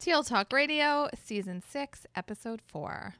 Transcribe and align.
TL 0.00 0.26
Talk 0.26 0.50
Radio, 0.50 1.10
Season 1.14 1.60
6, 1.60 2.06
Episode 2.16 2.62
4. 2.66 3.14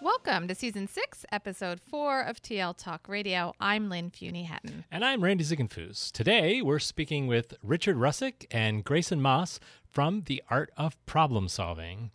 Welcome 0.00 0.48
to 0.48 0.54
Season 0.54 0.88
6, 0.88 1.26
Episode 1.30 1.80
4 1.80 2.22
of 2.22 2.40
TL 2.40 2.74
Talk 2.78 3.06
Radio. 3.06 3.52
I'm 3.60 3.90
Lynn 3.90 4.10
Fuini-Hetten. 4.10 4.86
And 4.90 5.04
I'm 5.04 5.22
Randy 5.22 5.44
Ziegenfuss. 5.44 6.10
Today, 6.10 6.62
we're 6.62 6.78
speaking 6.78 7.26
with 7.26 7.52
Richard 7.62 7.96
Rusczyk 7.96 8.46
and 8.50 8.84
Grayson 8.84 9.20
Maas 9.20 9.60
from 9.90 10.22
The 10.24 10.42
Art 10.48 10.70
of 10.78 11.04
Problem 11.04 11.48
Solving. 11.48 12.10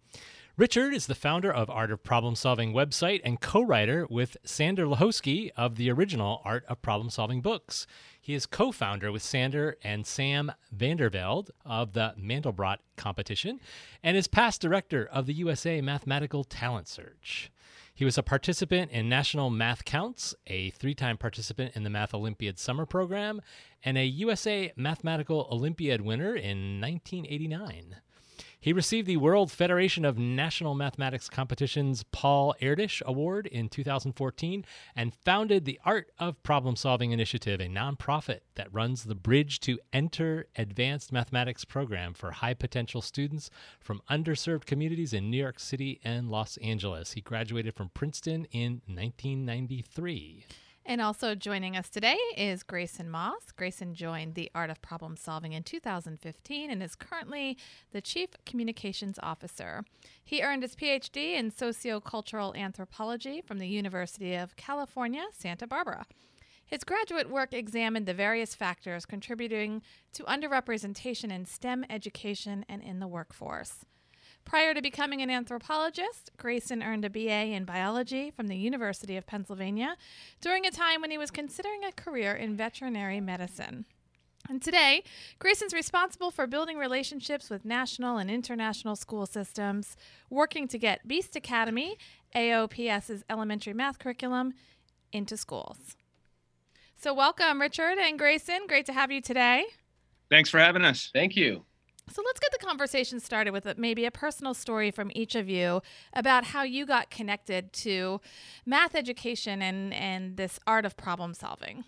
Richard 0.58 0.92
is 0.92 1.06
the 1.06 1.14
founder 1.14 1.54
of 1.54 1.70
Art 1.70 1.92
of 1.92 2.04
Problem 2.04 2.34
Solving 2.34 2.74
website 2.74 3.22
and 3.24 3.40
co 3.40 3.62
writer 3.62 4.08
with 4.10 4.38
Sandor 4.44 4.88
Lehoczky 4.88 5.52
of 5.56 5.76
the 5.76 5.92
original 5.92 6.42
Art 6.44 6.66
of 6.68 6.82
Problem 6.82 7.12
Solving 7.12 7.42
books. 7.42 7.86
He 8.20 8.34
is 8.34 8.48
co 8.48 8.72
founder 8.72 9.12
with 9.12 9.22
Sander 9.22 9.78
and 9.84 10.08
Sam 10.08 10.52
Vandervelde 10.76 11.52
of 11.64 11.94
the 11.94 12.16
Mandelbrot 12.20 12.78
competition 12.96 13.60
and 14.02 14.18
is 14.18 14.28
past 14.28 14.60
director 14.60 15.06
of 15.06 15.28
the 15.28 15.36
USA 15.36 15.80
Mathematical 15.80 16.44
Talent 16.44 16.88
Search. 16.88 17.52
He 17.94 18.04
was 18.04 18.18
a 18.18 18.24
participant 18.24 18.90
in 18.90 19.08
National 19.08 19.52
Math 19.52 19.86
Counts, 19.86 20.34
a 20.48 20.72
three 20.72 20.96
time 20.96 21.18
participant 21.18 21.76
in 21.76 21.84
the 21.84 21.92
Math 21.92 22.16
Olympiad 22.16 22.58
Summer 22.58 22.88
Program, 22.88 23.42
and 23.84 23.96
a 23.96 24.06
USA 24.06 24.74
Mathematical 24.76 25.48
Olympiad 25.52 26.02
winner 26.02 26.36
in 26.36 26.82
1989. 26.82 27.98
He 28.60 28.74
received 28.74 29.08
the 29.08 29.18
World 29.18 29.52
Federation 29.52 30.04
of 30.04 30.18
National 30.18 30.74
Mathematics 30.74 31.30
Competitions 31.30 32.04
Paul 32.12 32.56
Erdős 32.60 33.04
Award 33.04 33.46
in 33.46 33.70
2014 33.70 34.66
and 34.96 35.14
founded 35.14 35.64
the 35.64 35.80
Art 35.86 36.10
of 36.18 36.42
Problem 36.42 36.76
Solving 36.76 37.12
Initiative, 37.12 37.62
a 37.62 37.68
nonprofit 37.68 38.40
that 38.56 38.74
runs 38.74 39.04
the 39.04 39.14
Bridge 39.14 39.60
to 39.60 39.80
Enter 39.94 40.48
Advanced 40.56 41.12
Mathematics 41.14 41.66
program 41.66 42.16
for 42.16 42.32
high 42.32 42.56
potential 42.56 43.04
students 43.04 43.52
from 43.80 44.02
underserved 44.10 44.66
communities 44.66 45.14
in 45.14 45.30
New 45.30 45.38
York 45.38 45.60
City 45.60 46.00
and 46.04 46.30
Los 46.30 46.58
Angeles. 46.58 47.12
He 47.12 47.22
graduated 47.22 47.76
from 47.76 47.92
Princeton 47.94 48.46
in 48.46 48.82
1993. 48.88 50.46
And 50.90 51.02
also 51.02 51.36
joining 51.36 51.76
us 51.76 51.90
today 51.90 52.18
is 52.38 52.64
Grayson 52.64 53.10
Maas. 53.10 53.52
Grayson 53.54 53.94
joined 53.94 54.36
the 54.36 54.50
Art 54.56 54.70
of 54.70 54.82
Problem 54.82 55.18
Solving 55.18 55.52
in 55.52 55.64
2015 55.64 56.72
and 56.72 56.82
is 56.82 56.96
currently 56.96 57.58
the 57.92 58.00
Chief 58.00 58.30
Communications 58.46 59.20
Officer. 59.22 59.84
He 60.24 60.42
earned 60.42 60.64
his 60.64 60.78
PhD 60.78 61.34
in 61.34 61.52
Sociocultural 61.52 62.58
Anthropology 62.58 63.42
from 63.42 63.58
the 63.58 63.68
University 63.68 64.34
of 64.34 64.56
California, 64.56 65.26
Santa 65.34 65.68
Barbara. 65.68 66.06
His 66.66 66.86
graduate 66.86 67.30
work 67.30 67.54
examined 67.54 68.06
the 68.06 68.14
various 68.14 68.56
factors 68.56 69.06
contributing 69.06 69.82
to 70.14 70.24
underrepresentation 70.24 71.34
in 71.34 71.44
STEM 71.44 71.84
education 71.90 72.64
and 72.70 72.82
in 72.82 73.02
the 73.02 73.10
workforce. 73.10 73.84
Prior 74.48 74.74
to 74.74 74.82
becoming 74.82 75.22
an 75.22 75.30
anthropologist, 75.30 76.32
Grayson 76.38 76.82
earned 76.82 77.04
a 77.04 77.10
BA 77.10 77.48
in 77.48 77.66
biology 77.66 78.32
from 78.32 78.48
the 78.48 78.56
University 78.56 79.18
of 79.18 79.28
Pennsylvania 79.28 79.98
during 80.40 80.66
a 80.66 80.72
time 80.72 81.02
when 81.02 81.12
he 81.12 81.18
was 81.18 81.32
considering 81.32 81.84
a 81.84 81.92
career 81.92 82.34
in 82.34 82.56
veterinary 82.56 83.20
medicine. 83.20 83.84
And 84.48 84.62
today, 84.62 85.04
Grayson's 85.38 85.74
responsible 85.74 86.32
for 86.32 86.48
building 86.48 86.78
relationships 86.78 87.50
with 87.50 87.66
national 87.66 88.18
and 88.18 88.32
international 88.32 88.96
school 88.96 89.26
systems, 89.26 89.98
working 90.30 90.70
to 90.70 90.78
get 90.78 91.06
Beast 91.06 91.36
Academy, 91.36 91.98
AOPS's 92.34 93.26
elementary 93.30 93.74
math 93.74 94.00
curriculum, 94.00 94.54
into 95.12 95.36
schools. 95.36 95.98
So, 96.96 97.14
welcome, 97.14 97.60
Richard 97.60 97.98
and 98.00 98.18
Grayson. 98.18 98.62
Great 98.66 98.86
to 98.86 98.94
have 98.94 99.12
you 99.12 99.20
today. 99.20 99.66
Thanks 100.30 100.50
for 100.50 100.60
having 100.60 100.86
us. 100.86 101.10
Thank 101.14 101.36
you. 101.36 101.66
So 102.10 102.22
let's 102.26 102.40
get 102.40 102.52
the 102.52 102.66
conversation 102.66 103.20
started 103.20 103.52
with 103.52 103.78
maybe 103.78 104.06
a 104.06 104.12
personal 104.12 104.54
story 104.54 104.92
from 104.92 105.12
each 105.14 105.36
of 105.36 105.50
you 105.50 105.82
about 106.14 106.46
how 106.46 106.64
you 106.64 106.86
got 106.86 107.10
connected 107.10 107.74
to 107.74 108.22
math 108.66 108.96
education 108.96 109.62
and, 109.62 109.94
and 109.94 110.38
this 110.38 110.60
art 110.66 110.86
of 110.86 110.96
problem 110.96 111.34
solving. 111.34 111.84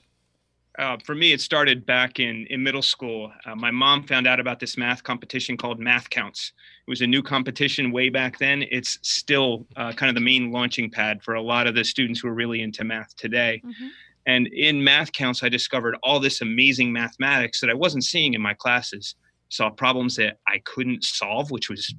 Uh, 0.78 0.97
for 1.03 1.16
me, 1.16 1.34
it 1.34 1.41
started 1.41 1.85
back 1.85 2.19
in, 2.19 2.46
in 2.50 2.62
middle 2.62 2.81
school. 2.81 3.31
Uh, 3.46 3.56
my 3.56 3.72
mom 3.72 4.03
found 4.03 4.28
out 4.28 4.40
about 4.40 4.59
this 4.59 4.78
math 4.78 5.03
competition 5.03 5.58
called 5.58 5.79
Math 5.79 6.09
Counts. 6.09 6.53
It 6.88 6.90
was 6.90 7.02
a 7.02 7.08
new 7.08 7.24
competition 7.24 7.91
way 7.91 8.09
back 8.09 8.38
then. 8.40 8.63
It's 8.72 9.00
still 9.02 9.66
uh, 9.75 9.91
kind 9.94 10.09
of 10.09 10.16
the 10.16 10.22
main 10.22 10.52
launching 10.52 10.90
pad 10.90 11.22
for 11.24 11.34
a 11.34 11.41
lot 11.41 11.68
of 11.68 11.75
the 11.75 11.84
students 11.84 12.19
who 12.19 12.28
are 12.28 12.34
really 12.34 12.62
into 12.62 12.84
math 12.84 13.16
today. 13.16 13.62
Mm-hmm. 13.66 13.88
And 14.25 14.47
in 14.47 14.84
Math 14.84 15.12
Counts, 15.12 15.44
I 15.44 15.50
discovered 15.50 15.97
all 16.03 16.19
this 16.19 16.41
amazing 16.41 16.94
mathematics 16.94 17.59
that 17.62 17.69
I 17.69 17.74
wasn't 17.74 18.03
seeing 18.03 18.34
in 18.34 18.41
my 18.41 18.53
classes 18.53 19.16
saw 19.50 19.70
problems 19.70 20.16
that 20.16 20.38
I 20.48 20.60
couldn't 20.66 21.04
solve, 21.04 21.52
which 21.52 21.70
was 21.70 21.94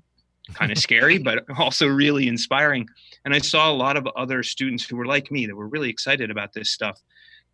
kind 0.54 0.72
of 0.72 0.78
scary, 0.78 1.18
but 1.18 1.44
also 1.58 1.86
really 1.86 2.28
inspiring. 2.28 2.88
And 3.24 3.34
I 3.34 3.38
saw 3.38 3.70
a 3.70 3.74
lot 3.74 3.96
of 3.96 4.06
other 4.16 4.42
students 4.42 4.84
who 4.84 4.96
were 4.96 5.06
like 5.06 5.30
me 5.30 5.46
that 5.46 5.54
were 5.54 5.68
really 5.68 5.90
excited 5.90 6.30
about 6.30 6.52
this 6.52 6.70
stuff. 6.70 7.00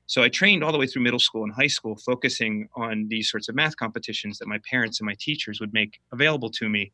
So 0.06 0.23
I 0.23 0.29
trained 0.29 0.62
all 0.62 0.71
the 0.71 0.79
way 0.79 0.87
through 0.87 1.03
middle 1.03 1.19
school 1.19 1.43
and 1.43 1.53
high 1.53 1.67
school, 1.67 1.97
focusing 1.97 2.69
on 2.76 3.09
these 3.09 3.31
sorts 3.31 3.49
of 3.49 3.56
math 3.56 3.76
competitions 3.76 4.38
that 4.38 4.47
my 4.47 4.61
parents 4.70 5.00
and 5.00 5.06
my 5.06 5.17
teachers 5.19 5.61
would 5.61 5.73
make 5.73 5.99
available 6.12 6.50
to 6.50 6.69
me. 6.69 6.93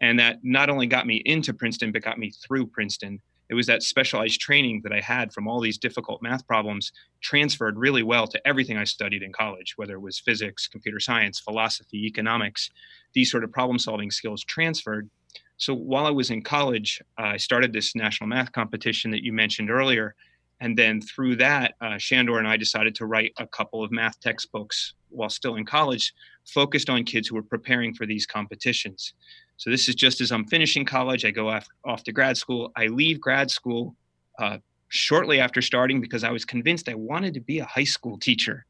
And 0.00 0.18
that 0.18 0.38
not 0.42 0.70
only 0.70 0.86
got 0.86 1.06
me 1.06 1.22
into 1.24 1.52
Princeton, 1.52 1.92
but 1.92 2.02
got 2.02 2.18
me 2.18 2.32
through 2.46 2.66
Princeton 2.68 3.20
it 3.48 3.54
was 3.54 3.66
that 3.66 3.82
specialized 3.82 4.40
training 4.40 4.80
that 4.84 4.92
I 4.92 5.00
had 5.00 5.32
from 5.32 5.46
all 5.46 5.60
these 5.60 5.78
difficult 5.78 6.22
math 6.22 6.46
problems 6.46 6.92
transferred 7.20 7.78
really 7.78 8.02
well 8.02 8.26
to 8.26 8.48
everything 8.48 8.78
I 8.78 8.84
studied 8.84 9.22
in 9.22 9.32
college, 9.32 9.74
whether 9.76 9.94
it 9.94 10.00
was 10.00 10.18
physics, 10.18 10.66
computer 10.66 11.00
science, 11.00 11.38
philosophy, 11.38 12.06
economics, 12.06 12.70
these 13.12 13.30
sort 13.30 13.44
of 13.44 13.52
problem 13.52 13.78
solving 13.78 14.10
skills 14.10 14.42
transferred. 14.44 15.10
So 15.56 15.74
while 15.74 16.06
I 16.06 16.10
was 16.10 16.30
in 16.30 16.42
college, 16.42 17.00
uh, 17.18 17.22
I 17.22 17.36
started 17.36 17.72
this 17.72 17.94
national 17.94 18.28
math 18.28 18.52
competition 18.52 19.10
that 19.10 19.22
you 19.22 19.32
mentioned 19.32 19.70
earlier. 19.70 20.14
And 20.60 20.76
then 20.76 21.00
through 21.00 21.36
that, 21.36 21.74
uh, 21.80 21.98
Sandor 21.98 22.38
and 22.38 22.48
I 22.48 22.56
decided 22.56 22.94
to 22.96 23.06
write 23.06 23.32
a 23.38 23.46
couple 23.46 23.82
of 23.82 23.90
math 23.90 24.18
textbooks 24.20 24.94
while 25.10 25.28
still 25.28 25.56
in 25.56 25.64
college, 25.64 26.14
focused 26.46 26.88
on 26.88 27.04
kids 27.04 27.28
who 27.28 27.34
were 27.34 27.42
preparing 27.42 27.94
for 27.94 28.06
these 28.06 28.26
competitions. 28.26 29.14
So 29.62 29.70
this 29.70 29.88
is 29.88 29.94
just 29.94 30.20
as 30.20 30.32
I'm 30.32 30.44
finishing 30.44 30.84
college. 30.84 31.24
I 31.24 31.30
go 31.30 31.48
off, 31.48 31.68
off 31.84 32.02
to 32.02 32.12
grad 32.12 32.36
school. 32.36 32.72
I 32.74 32.88
leave 32.88 33.20
grad 33.20 33.48
school 33.48 33.94
uh, 34.40 34.58
shortly 34.88 35.38
after 35.38 35.62
starting 35.62 36.00
because 36.00 36.24
I 36.24 36.32
was 36.32 36.44
convinced 36.44 36.88
I 36.88 36.96
wanted 36.96 37.32
to 37.34 37.40
be 37.40 37.60
a 37.60 37.64
high 37.64 37.84
school 37.84 38.18
teacher. 38.18 38.66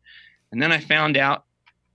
And 0.53 0.61
then 0.61 0.71
I 0.71 0.81
found 0.81 1.17
out 1.17 1.44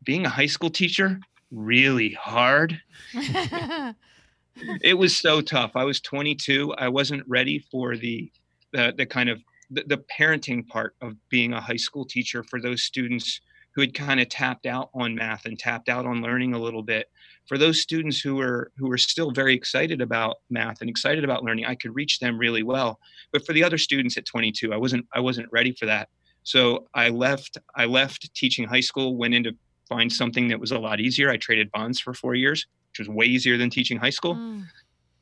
being 0.04 0.26
a 0.26 0.30
high 0.30 0.48
school 0.48 0.72
teacher 0.72 1.20
really 1.52 2.14
hard. 2.14 2.82
it 3.14 4.98
was 4.98 5.16
so 5.16 5.42
tough. 5.42 5.74
I 5.76 5.84
was 5.84 6.02
22. 6.02 6.74
I 6.80 6.90
wasn't 6.90 7.22
ready 7.28 7.60
for 7.70 7.98
the 7.98 8.32
the, 8.74 8.96
the 8.98 9.06
kind 9.06 9.30
of 9.30 9.44
the, 9.70 9.84
the 9.84 10.04
parenting 10.20 10.68
part 10.68 10.96
of 11.02 11.14
being 11.30 11.54
a 11.54 11.62
high 11.62 11.76
school 11.76 12.04
teacher 12.04 12.44
for 12.44 12.60
those 12.60 12.82
students 12.82 13.42
who 13.78 13.82
had 13.82 13.94
kind 13.94 14.20
of 14.20 14.28
tapped 14.28 14.66
out 14.66 14.90
on 14.96 15.14
math 15.14 15.46
and 15.46 15.60
tapped 15.60 15.88
out 15.88 16.08
on 16.08 16.20
learning 16.20 16.56
a 16.56 16.60
little 16.60 16.82
bit 16.82 17.12
for 17.46 17.60
those 17.60 17.80
students 17.80 18.20
who 18.20 18.36
were 18.36 18.72
who 18.76 18.88
were 18.88 18.98
still 18.98 19.30
very 19.30 19.54
excited 19.54 20.02
about 20.02 20.38
math 20.50 20.82
and 20.82 20.90
excited 20.90 21.24
about 21.24 21.44
learning 21.44 21.64
i 21.64 21.76
could 21.76 21.94
reach 21.94 22.18
them 22.18 22.40
really 22.40 22.64
well. 22.64 23.00
But 23.32 23.46
for 23.46 23.54
the 23.54 23.64
other 23.64 23.78
students 23.78 24.18
at 24.18 24.26
22 24.26 24.74
i 24.74 24.78
wasn't 24.78 25.06
i 25.14 25.20
wasn't 25.20 25.48
ready 25.52 25.74
for 25.74 25.86
that. 25.86 26.10
So 26.42 26.88
i 26.96 27.10
left 27.10 27.60
i 27.76 27.86
left 27.86 28.34
teaching 28.34 28.68
high 28.68 28.80
school 28.80 29.16
went 29.16 29.36
into 29.36 29.56
find 29.88 30.12
something 30.12 30.48
that 30.48 30.60
was 30.60 30.72
a 30.72 30.80
lot 30.80 31.00
easier. 31.00 31.30
I 31.30 31.38
traded 31.38 31.72
bonds 31.72 32.00
for 32.00 32.16
four 32.16 32.34
years 32.34 32.66
which 32.90 32.98
was 32.98 33.10
way 33.10 33.28
easier 33.28 33.58
than 33.60 33.70
teaching 33.70 34.00
high 34.00 34.10
school. 34.10 34.34
Mm. 34.34 34.64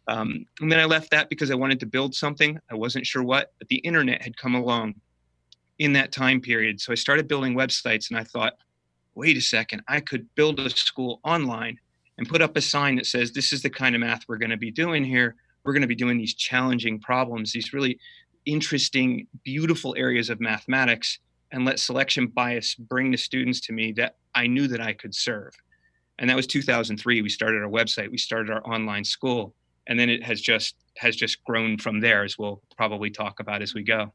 um, 0.07 0.45
and 0.61 0.71
then 0.71 0.79
i 0.79 0.85
left 0.85 1.11
that 1.11 1.27
because 1.27 1.51
i 1.51 1.55
wanted 1.55 1.81
to 1.81 1.85
build 1.85 2.15
something. 2.15 2.57
I 2.71 2.75
wasn't 2.75 3.05
sure 3.05 3.21
what 3.21 3.51
but 3.59 3.67
the 3.67 3.79
internet 3.89 4.21
had 4.21 4.37
come 4.37 4.55
along 4.55 4.95
in 5.79 5.93
that 5.93 6.11
time 6.11 6.41
period. 6.41 6.79
So 6.79 6.91
I 6.91 6.95
started 6.95 7.27
building 7.27 7.55
websites 7.55 8.09
and 8.09 8.19
I 8.19 8.23
thought, 8.23 8.53
wait 9.13 9.37
a 9.37 9.41
second, 9.41 9.81
I 9.87 9.99
could 9.99 10.27
build 10.35 10.59
a 10.59 10.69
school 10.69 11.19
online 11.23 11.79
and 12.17 12.27
put 12.27 12.41
up 12.41 12.55
a 12.55 12.61
sign 12.61 12.95
that 12.95 13.05
says, 13.05 13.31
this 13.31 13.51
is 13.51 13.61
the 13.61 13.69
kind 13.69 13.95
of 13.95 14.01
math 14.01 14.23
we're 14.27 14.37
going 14.37 14.51
to 14.51 14.57
be 14.57 14.71
doing 14.71 15.03
here. 15.03 15.35
We're 15.63 15.73
going 15.73 15.81
to 15.81 15.87
be 15.87 15.95
doing 15.95 16.17
these 16.17 16.33
challenging 16.33 16.99
problems, 16.99 17.51
these 17.51 17.73
really 17.73 17.99
interesting, 18.45 19.27
beautiful 19.43 19.95
areas 19.97 20.29
of 20.29 20.39
mathematics, 20.39 21.19
and 21.51 21.65
let 21.65 21.79
selection 21.79 22.27
bias 22.27 22.75
bring 22.75 23.11
the 23.11 23.17
students 23.17 23.59
to 23.61 23.73
me 23.73 23.91
that 23.93 24.15
I 24.33 24.47
knew 24.47 24.67
that 24.67 24.81
I 24.81 24.93
could 24.93 25.15
serve. 25.15 25.53
And 26.19 26.29
that 26.29 26.35
was 26.35 26.47
2003. 26.47 27.21
We 27.21 27.29
started 27.29 27.61
our 27.61 27.69
website, 27.69 28.11
we 28.11 28.17
started 28.17 28.51
our 28.51 28.65
online 28.67 29.03
school, 29.03 29.53
and 29.87 29.99
then 29.99 30.09
it 30.09 30.23
has 30.23 30.39
just 30.39 30.75
has 30.97 31.15
just 31.15 31.43
grown 31.43 31.77
from 31.77 31.99
there, 31.99 32.23
as 32.23 32.37
we'll 32.37 32.61
probably 32.77 33.09
talk 33.09 33.41
about 33.41 33.61
as 33.61 33.73
we 33.73 33.83
go 33.83 34.13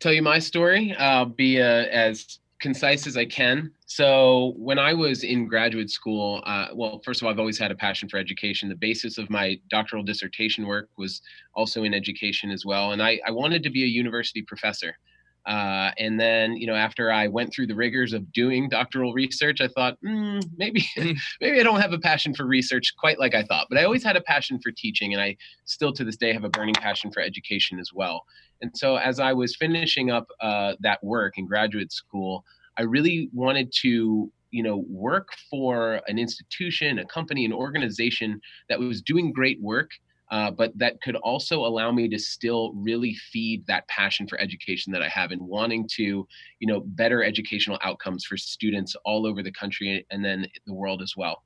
tell 0.00 0.12
you 0.12 0.22
my 0.22 0.38
story. 0.38 0.94
I'll 0.96 1.26
be 1.26 1.60
uh, 1.60 1.84
as 1.86 2.38
concise 2.60 3.06
as 3.06 3.16
I 3.16 3.24
can. 3.24 3.70
So, 3.86 4.54
when 4.56 4.78
I 4.78 4.92
was 4.92 5.24
in 5.24 5.46
graduate 5.46 5.90
school, 5.90 6.42
uh, 6.44 6.68
well, 6.74 7.00
first 7.04 7.20
of 7.20 7.26
all, 7.26 7.32
I've 7.32 7.38
always 7.38 7.58
had 7.58 7.70
a 7.70 7.74
passion 7.76 8.08
for 8.08 8.18
education. 8.18 8.68
The 8.68 8.74
basis 8.74 9.18
of 9.18 9.30
my 9.30 9.60
doctoral 9.70 10.02
dissertation 10.02 10.66
work 10.66 10.88
was 10.96 11.22
also 11.54 11.84
in 11.84 11.94
education 11.94 12.50
as 12.50 12.64
well. 12.64 12.92
And 12.92 13.02
I, 13.02 13.20
I 13.26 13.30
wanted 13.30 13.62
to 13.62 13.70
be 13.70 13.84
a 13.84 13.86
university 13.86 14.42
professor. 14.42 14.96
Uh, 15.46 15.90
and 15.98 16.20
then, 16.20 16.56
you 16.56 16.66
know, 16.66 16.74
after 16.74 17.10
I 17.10 17.26
went 17.28 17.52
through 17.52 17.68
the 17.68 17.74
rigors 17.74 18.12
of 18.12 18.30
doing 18.32 18.68
doctoral 18.68 19.14
research, 19.14 19.60
I 19.60 19.68
thought, 19.68 19.96
mm, 20.04 20.44
maybe, 20.56 20.86
maybe 21.40 21.60
I 21.60 21.62
don't 21.62 21.80
have 21.80 21.92
a 21.92 21.98
passion 21.98 22.34
for 22.34 22.46
research 22.46 22.94
quite 22.98 23.18
like 23.18 23.34
I 23.34 23.42
thought. 23.44 23.66
But 23.70 23.78
I 23.78 23.84
always 23.84 24.04
had 24.04 24.16
a 24.16 24.20
passion 24.20 24.60
for 24.60 24.70
teaching, 24.70 25.14
and 25.14 25.22
I 25.22 25.36
still 25.64 25.92
to 25.94 26.04
this 26.04 26.16
day 26.16 26.32
have 26.32 26.44
a 26.44 26.50
burning 26.50 26.74
passion 26.74 27.10
for 27.10 27.20
education 27.20 27.78
as 27.78 27.92
well. 27.94 28.24
And 28.60 28.70
so, 28.74 28.96
as 28.96 29.20
I 29.20 29.32
was 29.32 29.56
finishing 29.56 30.10
up 30.10 30.26
uh, 30.40 30.74
that 30.80 31.02
work 31.02 31.38
in 31.38 31.46
graduate 31.46 31.92
school, 31.92 32.44
I 32.76 32.82
really 32.82 33.30
wanted 33.32 33.72
to 33.82 34.30
you 34.50 34.62
know 34.62 34.84
work 34.88 35.28
for 35.50 36.00
an 36.08 36.18
institution 36.18 37.00
a 37.00 37.04
company 37.04 37.44
an 37.44 37.52
organization 37.52 38.40
that 38.70 38.78
was 38.78 39.02
doing 39.02 39.30
great 39.30 39.60
work 39.60 39.90
uh, 40.30 40.50
but 40.50 40.76
that 40.76 41.00
could 41.00 41.16
also 41.16 41.60
allow 41.60 41.90
me 41.90 42.08
to 42.08 42.18
still 42.18 42.72
really 42.74 43.14
feed 43.32 43.66
that 43.66 43.88
passion 43.88 44.26
for 44.26 44.38
education 44.40 44.92
that 44.92 45.02
I 45.02 45.08
have 45.08 45.30
and 45.30 45.40
wanting 45.40 45.88
to, 45.94 46.26
you 46.60 46.66
know, 46.66 46.80
better 46.80 47.24
educational 47.24 47.78
outcomes 47.82 48.24
for 48.24 48.36
students 48.36 48.94
all 49.04 49.26
over 49.26 49.42
the 49.42 49.52
country 49.52 50.06
and 50.10 50.24
then 50.24 50.46
the 50.66 50.74
world 50.74 51.02
as 51.02 51.14
well. 51.16 51.42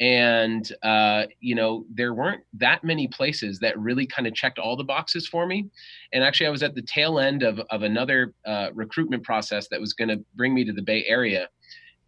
And, 0.00 0.70
uh, 0.82 1.26
you 1.40 1.54
know, 1.54 1.84
there 1.92 2.14
weren't 2.14 2.42
that 2.54 2.82
many 2.82 3.06
places 3.06 3.58
that 3.60 3.78
really 3.78 4.06
kind 4.06 4.26
of 4.26 4.34
checked 4.34 4.58
all 4.58 4.76
the 4.76 4.82
boxes 4.82 5.28
for 5.28 5.46
me. 5.46 5.68
And 6.12 6.24
actually, 6.24 6.46
I 6.46 6.50
was 6.50 6.62
at 6.62 6.74
the 6.74 6.82
tail 6.82 7.20
end 7.20 7.42
of, 7.42 7.60
of 7.70 7.82
another 7.82 8.34
uh, 8.46 8.70
recruitment 8.74 9.22
process 9.22 9.68
that 9.68 9.80
was 9.80 9.92
going 9.92 10.08
to 10.08 10.24
bring 10.34 10.54
me 10.54 10.64
to 10.64 10.72
the 10.72 10.82
Bay 10.82 11.04
Area. 11.06 11.48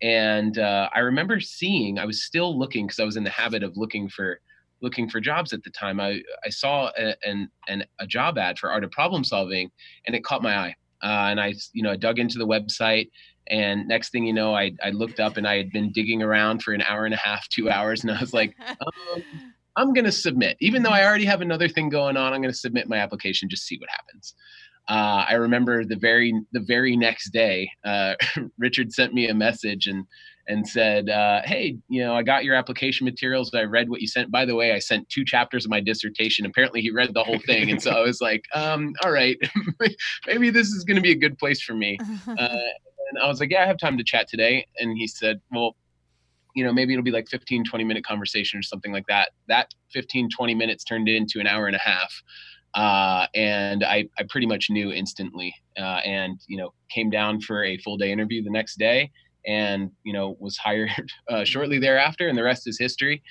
And 0.03 0.59
uh, 0.59 0.89
I 0.93 1.01
remember 1.01 1.39
seeing, 1.39 1.99
I 1.99 2.05
was 2.05 2.25
still 2.25 2.59
looking 2.59 2.87
because 2.87 2.99
I 2.99 3.05
was 3.05 3.17
in 3.17 3.25
the 3.25 3.31
habit 3.31 3.63
of 3.63 3.77
looking 3.77 4.09
for 4.09 4.41
looking 4.85 5.09
for 5.11 5.19
jobs 5.19 5.53
at 5.53 5.65
the 5.65 5.71
time, 5.71 5.99
I, 5.99 6.21
I 6.45 6.51
saw 6.51 6.91
a, 6.97 7.17
an, 7.25 7.51
an, 7.67 7.85
a 7.99 8.07
job 8.07 8.39
ad 8.39 8.59
for 8.59 8.71
art 8.71 8.85
of 8.85 8.93
problem 8.93 9.25
solving 9.25 9.71
and 10.07 10.15
it 10.15 10.23
caught 10.23 10.43
my 10.43 10.57
eye. 10.57 10.75
Uh, 11.03 11.29
and 11.31 11.41
I, 11.41 11.55
you 11.73 11.83
know, 11.83 11.91
I 11.91 11.97
dug 11.97 12.21
into 12.21 12.39
the 12.39 12.47
website 12.47 13.11
and 13.49 13.87
next 13.89 14.11
thing 14.11 14.25
you 14.25 14.33
know, 14.33 14.55
I, 14.55 14.73
I 14.83 14.91
looked 14.91 15.21
up 15.21 15.37
and 15.37 15.47
I 15.47 15.57
had 15.57 15.71
been 15.71 15.93
digging 15.93 16.23
around 16.23 16.63
for 16.63 16.73
an 16.73 16.83
hour 16.83 17.05
and 17.05 17.15
a 17.15 17.19
half, 17.19 17.49
two 17.49 17.69
hours. 17.69 18.03
And 18.03 18.11
I 18.11 18.21
was 18.21 18.33
like, 18.33 18.55
um, 18.69 19.23
I'm 19.77 19.93
going 19.93 20.05
to 20.05 20.13
submit, 20.13 20.57
even 20.61 20.83
though 20.83 20.91
I 20.91 21.05
already 21.05 21.25
have 21.25 21.41
another 21.41 21.69
thing 21.69 21.89
going 21.89 22.17
on, 22.17 22.33
I'm 22.33 22.41
going 22.41 22.53
to 22.53 22.59
submit 22.59 22.89
my 22.89 22.99
application, 22.99 23.49
just 23.49 23.67
see 23.67 23.79
what 23.79 23.91
happens. 23.91 24.35
Uh, 24.89 25.25
I 25.29 25.35
remember 25.35 25.85
the 25.85 25.97
very 25.97 26.35
the 26.53 26.61
very 26.61 26.95
next 26.95 27.31
day, 27.31 27.71
uh, 27.85 28.15
Richard 28.59 28.93
sent 28.93 29.15
me 29.15 29.29
a 29.29 29.35
message 29.35 29.87
and 29.87 30.05
and 30.47 30.67
said, 30.67 31.09
uh, 31.09 31.43
"Hey, 31.45 31.77
you 31.89 32.03
know, 32.03 32.15
I 32.15 32.23
got 32.23 32.45
your 32.45 32.55
application 32.55 33.05
materials. 33.05 33.53
I 33.55 33.63
read 33.63 33.89
what 33.89 34.01
you 34.01 34.07
sent. 34.07 34.31
By 34.31 34.45
the 34.45 34.55
way, 34.55 34.73
I 34.73 34.79
sent 34.79 35.09
two 35.09 35.25
chapters 35.25 35.65
of 35.65 35.71
my 35.71 35.81
dissertation. 35.81 36.47
Apparently, 36.47 36.81
he 36.81 36.91
read 36.91 37.15
the 37.15 37.25
whole 37.25 37.39
thing, 37.39 37.71
and 37.71 37.83
so 37.83 37.91
I 37.91 38.01
was 38.01 38.21
like, 38.21 38.45
um, 38.55 38.95
all 39.05 39.13
right, 39.13 39.37
maybe 40.27 40.51
this 40.51 40.69
is 40.69 40.85
going 40.85 40.97
to 40.97 41.03
be 41.03 41.13
a 41.13 41.17
good 41.17 41.39
place 41.39 41.63
for 41.63 41.75
me." 41.75 41.99
Uh, 42.27 42.57
and 43.11 43.23
I 43.23 43.29
was 43.29 43.39
like, 43.39 43.51
"Yeah, 43.51 43.63
I 43.63 43.67
have 43.67 43.79
time 43.79 43.97
to 43.99 44.05
chat 44.05 44.29
today." 44.29 44.67
And 44.79 44.97
he 44.97 45.07
said, 45.07 45.41
"Well." 45.51 45.77
You 46.57 46.63
know, 46.63 46.73
maybe 46.73 46.93
it'll 46.93 47.03
be 47.03 47.11
like 47.11 47.27
15, 47.27 47.65
20 47.65 47.85
minute 47.85 48.07
conversation 48.07 48.61
or 48.61 48.63
something 48.63 48.93
like 48.93 49.09
that. 49.09 49.31
That 49.49 49.75
15, 49.93 50.29
20 50.31 50.55
minutes 50.55 50.85
turned 50.85 51.09
into 51.09 51.41
an 51.41 51.49
hour 51.49 51.67
and 51.67 51.75
a 51.75 51.81
half. 51.81 52.23
Uh, 52.75 53.27
and 53.35 53.85
I, 53.85 54.09
I 54.19 54.25
pretty 54.29 54.47
much 54.47 54.71
knew 54.71 54.93
instantly 54.93 55.55
uh, 55.79 56.01
and 56.05 56.41
you 56.49 56.57
know 56.57 56.73
came 56.91 57.09
down 57.09 57.41
for 57.41 57.65
a 57.65 57.79
full 57.79 57.97
day 57.97 58.11
interview 58.11 58.43
the 58.43 58.51
next 58.51 58.79
day 58.79 59.11
and 59.47 59.91
you 60.05 60.13
know 60.13 60.37
was 60.39 60.57
hired 60.57 60.91
uh, 61.31 61.45
shortly 61.45 61.79
thereafter, 61.79 62.29
and 62.29 62.37
the 62.37 62.43
rest 62.43 62.67
is 62.67 62.79
history. 62.79 63.23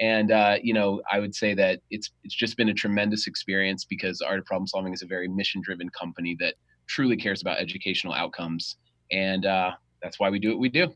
And 0.00 0.32
uh, 0.32 0.56
you 0.62 0.74
know, 0.74 1.02
I 1.10 1.18
would 1.18 1.34
say 1.34 1.54
that 1.54 1.80
it's 1.90 2.10
it's 2.24 2.34
just 2.34 2.56
been 2.56 2.68
a 2.68 2.74
tremendous 2.74 3.26
experience 3.26 3.84
because 3.84 4.20
Art 4.20 4.38
of 4.38 4.44
Problem 4.46 4.66
Solving 4.66 4.92
is 4.92 5.02
a 5.02 5.06
very 5.06 5.28
mission-driven 5.28 5.90
company 5.90 6.36
that 6.40 6.54
truly 6.86 7.16
cares 7.16 7.42
about 7.42 7.58
educational 7.58 8.14
outcomes, 8.14 8.76
and 9.10 9.46
uh, 9.46 9.72
that's 10.02 10.18
why 10.18 10.30
we 10.30 10.38
do 10.38 10.50
what 10.50 10.58
we 10.58 10.68
do. 10.68 10.94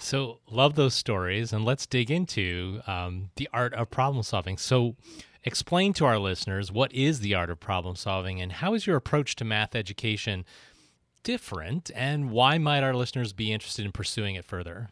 So, 0.00 0.40
love 0.50 0.74
those 0.74 0.94
stories, 0.94 1.52
and 1.52 1.64
let's 1.64 1.86
dig 1.86 2.10
into 2.10 2.80
um, 2.86 3.30
the 3.36 3.48
art 3.52 3.74
of 3.74 3.90
problem 3.90 4.22
solving. 4.22 4.56
So, 4.56 4.96
explain 5.44 5.92
to 5.94 6.04
our 6.04 6.18
listeners 6.18 6.72
what 6.72 6.92
is 6.92 7.20
the 7.20 7.34
art 7.34 7.50
of 7.50 7.60
problem 7.60 7.96
solving, 7.96 8.40
and 8.40 8.52
how 8.52 8.74
is 8.74 8.86
your 8.86 8.96
approach 8.96 9.36
to 9.36 9.44
math 9.44 9.74
education 9.74 10.44
different, 11.26 11.90
and 11.96 12.30
why 12.30 12.56
might 12.56 12.84
our 12.84 12.94
listeners 12.94 13.32
be 13.32 13.52
interested 13.52 13.84
in 13.84 13.90
pursuing 13.90 14.36
it 14.36 14.44
further? 14.44 14.90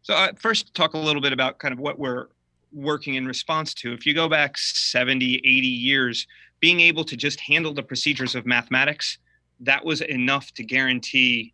So, 0.00 0.14
uh, 0.14 0.32
first, 0.38 0.72
talk 0.72 0.94
a 0.94 0.98
little 0.98 1.20
bit 1.20 1.34
about 1.34 1.58
kind 1.58 1.74
of 1.74 1.78
what 1.78 1.98
we're 1.98 2.28
working 2.72 3.16
in 3.16 3.26
response 3.26 3.74
to. 3.74 3.92
If 3.92 4.06
you 4.06 4.14
go 4.14 4.26
back 4.26 4.56
70, 4.56 5.34
80 5.36 5.48
years, 5.50 6.26
being 6.60 6.80
able 6.80 7.04
to 7.04 7.14
just 7.14 7.38
handle 7.40 7.74
the 7.74 7.82
procedures 7.82 8.34
of 8.34 8.46
mathematics, 8.46 9.18
that 9.60 9.84
was 9.84 10.00
enough 10.00 10.50
to 10.54 10.64
guarantee 10.64 11.52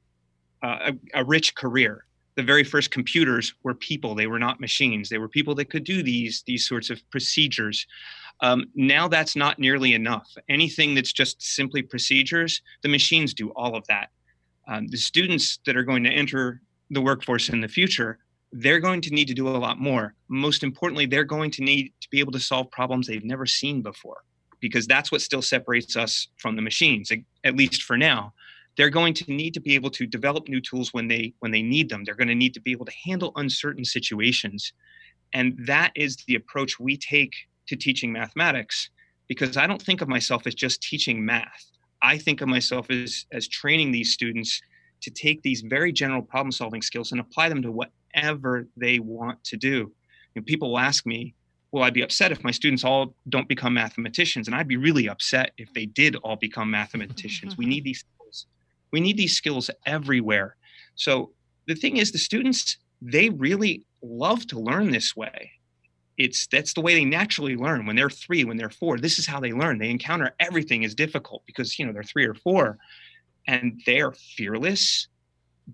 uh, 0.62 0.93
a, 1.15 1.21
a 1.21 1.25
rich 1.25 1.57
career 1.57 2.05
the 2.37 2.43
very 2.45 2.62
first 2.62 2.93
computers 2.93 3.53
were 3.65 3.75
people 3.75 4.15
they 4.15 4.29
were 4.29 4.38
not 4.38 4.61
machines 4.61 5.09
they 5.09 5.19
were 5.19 5.29
people 5.29 5.57
that 5.57 5.71
could 5.71 5.83
do 5.83 6.05
these 6.05 6.45
these 6.47 6.67
sorts 6.69 6.88
of 6.88 7.03
procedures 7.11 7.85
um, 8.40 8.66
now 8.75 9.09
that's 9.09 9.37
not 9.37 9.59
nearly 9.59 9.95
enough. 9.95 10.28
Anything 10.49 10.95
that's 10.95 11.12
just 11.12 11.42
simply 11.42 11.83
procedures, 11.83 12.62
the 12.83 12.88
machines 12.88 13.35
do 13.35 13.50
all 13.50 13.75
of 13.76 13.87
that. 13.88 14.11
Um, 14.68 14.87
the 14.88 14.97
students 14.97 15.59
that 15.66 15.76
are 15.76 15.83
going 15.83 16.04
to 16.04 16.11
enter 16.11 16.61
the 16.90 17.00
workforce 17.00 17.49
in 17.49 17.61
the 17.61 17.68
future, 17.68 18.18
they're 18.52 18.80
going 18.80 19.00
to 19.02 19.11
need 19.11 19.28
to 19.28 19.35
do 19.35 19.49
a 19.49 19.50
lot 19.50 19.78
more. 19.78 20.14
Most 20.28 20.62
importantly, 20.62 21.07
they're 21.07 21.25
going 21.25 21.50
to 21.52 21.62
need 21.62 21.92
to 22.00 22.09
be 22.11 22.21
able 22.21 22.33
to 22.33 22.40
solve 22.40 22.71
problems 22.71 23.07
they've 23.07 23.25
never 23.25 23.47
seen 23.47 23.83
before, 23.83 24.25
because 24.61 24.87
that's 24.87 25.12
what 25.12 25.21
still 25.21 25.42
separates 25.42 25.97
us 25.97 26.28
from 26.37 26.57
the 26.57 26.62
machines, 26.62 27.11
at 27.45 27.57
least 27.57 27.83
for 27.83 27.97
now. 27.97 28.33
They're 28.76 28.90
going 28.90 29.14
to 29.14 29.33
need 29.33 29.54
to 29.54 29.61
be 29.61 29.75
able 29.75 29.90
to 29.90 30.07
develop 30.07 30.49
new 30.49 30.61
tools 30.61 30.95
when 30.95 31.09
they 31.09 31.35
when 31.40 31.50
they 31.50 31.62
need 31.62 31.88
them. 31.88 32.04
They're 32.04 32.14
going 32.14 32.28
to 32.28 32.35
need 32.35 32.54
to 32.54 32.61
be 32.61 32.71
able 32.71 32.87
to 32.87 32.92
handle 33.04 33.33
uncertain 33.37 33.85
situations, 33.85 34.73
and 35.33 35.59
that 35.66 35.90
is 35.95 36.16
the 36.26 36.37
approach 36.37 36.78
we 36.78 36.97
take 36.97 37.35
to 37.69 37.77
teaching 37.77 38.13
mathematics 38.13 38.91
because 39.29 39.57
I 39.57 39.67
don't 39.67 39.81
think 39.81 40.01
of 40.01 40.09
myself 40.09 40.47
as 40.47 40.55
just 40.55 40.83
teaching 40.83 41.25
math. 41.25 41.71
I 42.03 42.19
think 42.19 42.41
of 42.41 42.49
myself 42.49 42.91
as, 42.91 43.27
as 43.33 43.49
training 43.49 43.93
these 43.93 44.13
students 44.13 44.61
to 45.03 45.11
take 45.11 45.43
these 45.43 45.61
very 45.61 45.93
general 45.93 46.23
problem 46.23 46.51
solving 46.53 46.83
skills 46.83 47.13
and 47.13 47.21
apply 47.21 47.49
them 47.49 47.63
to 47.63 47.71
whatever 47.71 48.67
they 48.77 48.99
want 48.99 49.43
to 49.45 49.57
do. 49.57 49.93
And 50.35 50.45
people 50.47 50.71
will 50.71 50.79
ask 50.79 51.07
me, 51.07 51.35
well, 51.71 51.85
I'd 51.85 51.95
be 51.95 52.03
upset 52.03 52.33
if 52.33 52.43
my 52.43 52.51
students 52.51 52.85
all 52.85 53.15
don't 53.29 53.49
become 53.49 53.75
mathematicians, 53.75 54.49
and 54.49 54.57
I'd 54.57 54.69
be 54.69 54.79
really 54.79 55.09
upset 55.09 55.53
if 55.59 55.73
they 55.75 55.87
did 55.87 56.17
all 56.17 56.37
become 56.37 56.71
mathematicians. 56.71 57.59
we 57.59 57.67
need 57.67 57.85
these 57.85 58.01
skills. 58.01 58.47
We 58.91 59.01
need 59.01 59.19
these 59.19 59.37
skills 59.37 59.71
everywhere. 59.85 60.57
So 60.95 61.33
the 61.67 61.75
thing 61.75 61.99
is, 61.99 62.11
the 62.11 62.19
students 62.19 62.79
they 63.01 63.31
really 63.31 63.85
love 64.03 64.47
to 64.49 64.59
learn 64.59 64.91
this 64.91 65.15
way. 65.15 65.53
It's 66.19 66.49
that's 66.49 66.75
the 66.75 66.81
way 66.81 66.95
they 66.95 67.05
naturally 67.05 67.57
learn. 67.57 67.87
When 67.87 67.97
they're 67.97 68.11
three, 68.11 68.45
when 68.45 68.57
they're 68.57 68.71
four, 68.71 68.99
this 68.99 69.19
is 69.19 69.27
how 69.27 69.41
they 69.41 69.53
learn. 69.53 69.79
They 69.79 69.91
encounter 69.91 70.35
everything 70.41 70.85
as 70.85 70.95
difficult 70.95 71.43
because 71.47 71.79
you 71.79 71.87
know 71.87 71.93
they're 71.93 72.03
three 72.03 72.27
or 72.27 72.35
four, 72.35 72.79
and 73.47 73.81
they're 73.87 74.13
fearless. 74.13 75.09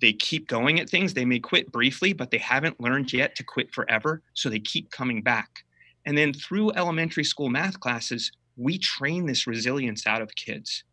They 0.01 0.13
keep 0.13 0.49
going 0.49 0.81
at 0.81 0.91
things. 0.91 1.15
They 1.15 1.25
may 1.25 1.39
quit 1.39 1.73
briefly, 1.73 2.13
but 2.13 2.31
they 2.31 2.39
haven't 2.39 2.81
learned 2.81 3.13
yet 3.13 3.35
to 3.37 3.45
quit 3.45 3.73
forever. 3.73 4.23
So 4.35 4.51
they 4.51 4.59
keep 4.59 4.91
coming 4.91 5.23
back. 5.23 5.65
And 6.05 6.19
then 6.19 6.35
through 6.35 6.73
elementary 6.73 7.25
school 7.25 7.49
math 7.49 7.81
classes, 7.81 8.31
we 8.57 8.79
train 8.79 9.27
this 9.27 9.47
resilience 9.47 10.07
out 10.07 10.21
of 10.21 10.35
kids 10.35 10.85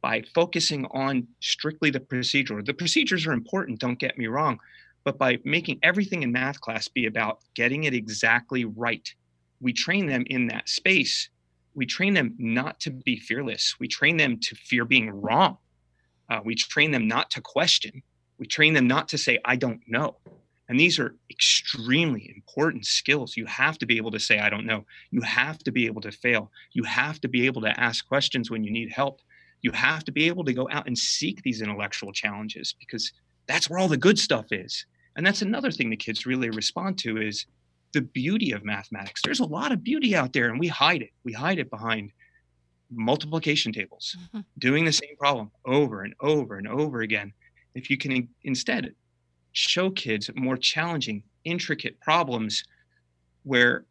by 0.00 0.22
focusing 0.34 0.86
on 0.86 1.26
strictly 1.40 1.90
the 1.90 2.00
procedure. 2.00 2.62
The 2.62 2.74
procedures 2.74 3.26
are 3.26 3.32
important, 3.32 3.80
don't 3.80 3.98
get 3.98 4.18
me 4.18 4.26
wrong, 4.26 4.58
but 5.04 5.18
by 5.18 5.38
making 5.44 5.78
everything 5.82 6.22
in 6.22 6.32
math 6.32 6.60
class 6.60 6.88
be 6.88 7.06
about 7.06 7.40
getting 7.54 7.84
it 7.84 7.94
exactly 7.94 8.64
right, 8.64 9.14
we 9.60 9.72
train 9.72 10.06
them 10.06 10.24
in 10.26 10.46
that 10.48 10.68
space. 10.68 11.28
We 11.74 11.86
train 11.86 12.14
them 12.14 12.34
not 12.38 12.80
to 12.80 12.90
be 12.90 13.18
fearless. 13.18 13.76
We 13.78 13.88
train 13.88 14.16
them 14.16 14.38
to 14.40 14.54
fear 14.54 14.84
being 14.84 15.10
wrong. 15.10 15.58
Uh, 16.30 16.40
we 16.44 16.54
train 16.54 16.90
them 16.90 17.06
not 17.06 17.30
to 17.32 17.40
question. 17.40 18.02
We 18.38 18.46
train 18.46 18.74
them 18.74 18.86
not 18.86 19.08
to 19.08 19.18
say, 19.18 19.38
I 19.44 19.56
don't 19.56 19.80
know. 19.86 20.16
And 20.68 20.80
these 20.80 20.98
are 20.98 21.14
extremely 21.30 22.32
important 22.34 22.86
skills. 22.86 23.36
You 23.36 23.44
have 23.46 23.76
to 23.78 23.86
be 23.86 23.98
able 23.98 24.10
to 24.12 24.20
say, 24.20 24.38
I 24.38 24.48
don't 24.48 24.64
know. 24.64 24.86
You 25.10 25.20
have 25.20 25.58
to 25.58 25.72
be 25.72 25.84
able 25.86 26.00
to 26.00 26.10
fail. 26.10 26.50
You 26.72 26.84
have 26.84 27.20
to 27.20 27.28
be 27.28 27.44
able 27.44 27.60
to 27.62 27.78
ask 27.78 28.06
questions 28.08 28.50
when 28.50 28.64
you 28.64 28.72
need 28.72 28.90
help. 28.90 29.20
You 29.60 29.72
have 29.72 30.04
to 30.04 30.12
be 30.12 30.26
able 30.26 30.44
to 30.44 30.54
go 30.54 30.68
out 30.70 30.86
and 30.86 30.96
seek 30.96 31.42
these 31.42 31.60
intellectual 31.60 32.12
challenges 32.12 32.74
because 32.78 33.12
that's 33.46 33.68
where 33.68 33.78
all 33.78 33.88
the 33.88 33.96
good 33.96 34.18
stuff 34.18 34.46
is. 34.50 34.86
And 35.16 35.26
that's 35.26 35.42
another 35.42 35.70
thing 35.70 35.90
the 35.90 35.96
kids 35.96 36.26
really 36.26 36.50
respond 36.50 36.98
to 36.98 37.20
is 37.20 37.46
the 37.92 38.02
beauty 38.02 38.52
of 38.52 38.64
mathematics. 38.64 39.22
There's 39.22 39.40
a 39.40 39.46
lot 39.46 39.72
of 39.72 39.84
beauty 39.84 40.16
out 40.16 40.32
there 40.32 40.48
and 40.48 40.58
we 40.58 40.68
hide 40.68 41.02
it. 41.02 41.10
We 41.24 41.32
hide 41.32 41.58
it 41.58 41.70
behind 41.70 42.10
multiplication 42.90 43.72
tables, 43.72 44.16
mm-hmm. 44.20 44.40
doing 44.58 44.84
the 44.84 44.92
same 44.92 45.16
problem 45.18 45.50
over 45.64 46.02
and 46.02 46.14
over 46.20 46.58
and 46.58 46.68
over 46.68 47.02
again. 47.02 47.32
If 47.74 47.90
you 47.90 47.96
can 47.96 48.28
instead 48.42 48.94
show 49.52 49.90
kids 49.90 50.30
more 50.34 50.56
challenging, 50.56 51.22
intricate 51.44 52.00
problems 52.00 52.64
where 53.44 53.84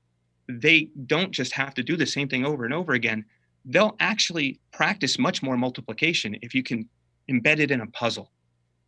they 0.49 0.89
don't 1.05 1.31
just 1.31 1.53
have 1.53 1.73
to 1.75 1.83
do 1.83 1.95
the 1.95 2.05
same 2.05 2.27
thing 2.27 2.45
over 2.45 2.65
and 2.65 2.73
over 2.73 2.93
again, 2.93 3.23
they'll 3.65 3.95
actually 3.99 4.59
practice 4.73 5.17
much 5.17 5.41
more 5.41 5.55
multiplication 5.55 6.35
if 6.41 6.53
you 6.53 6.63
can 6.63 6.87
embed 7.29 7.59
it 7.59 7.71
in 7.71 7.81
a 7.81 7.87
puzzle 7.87 8.31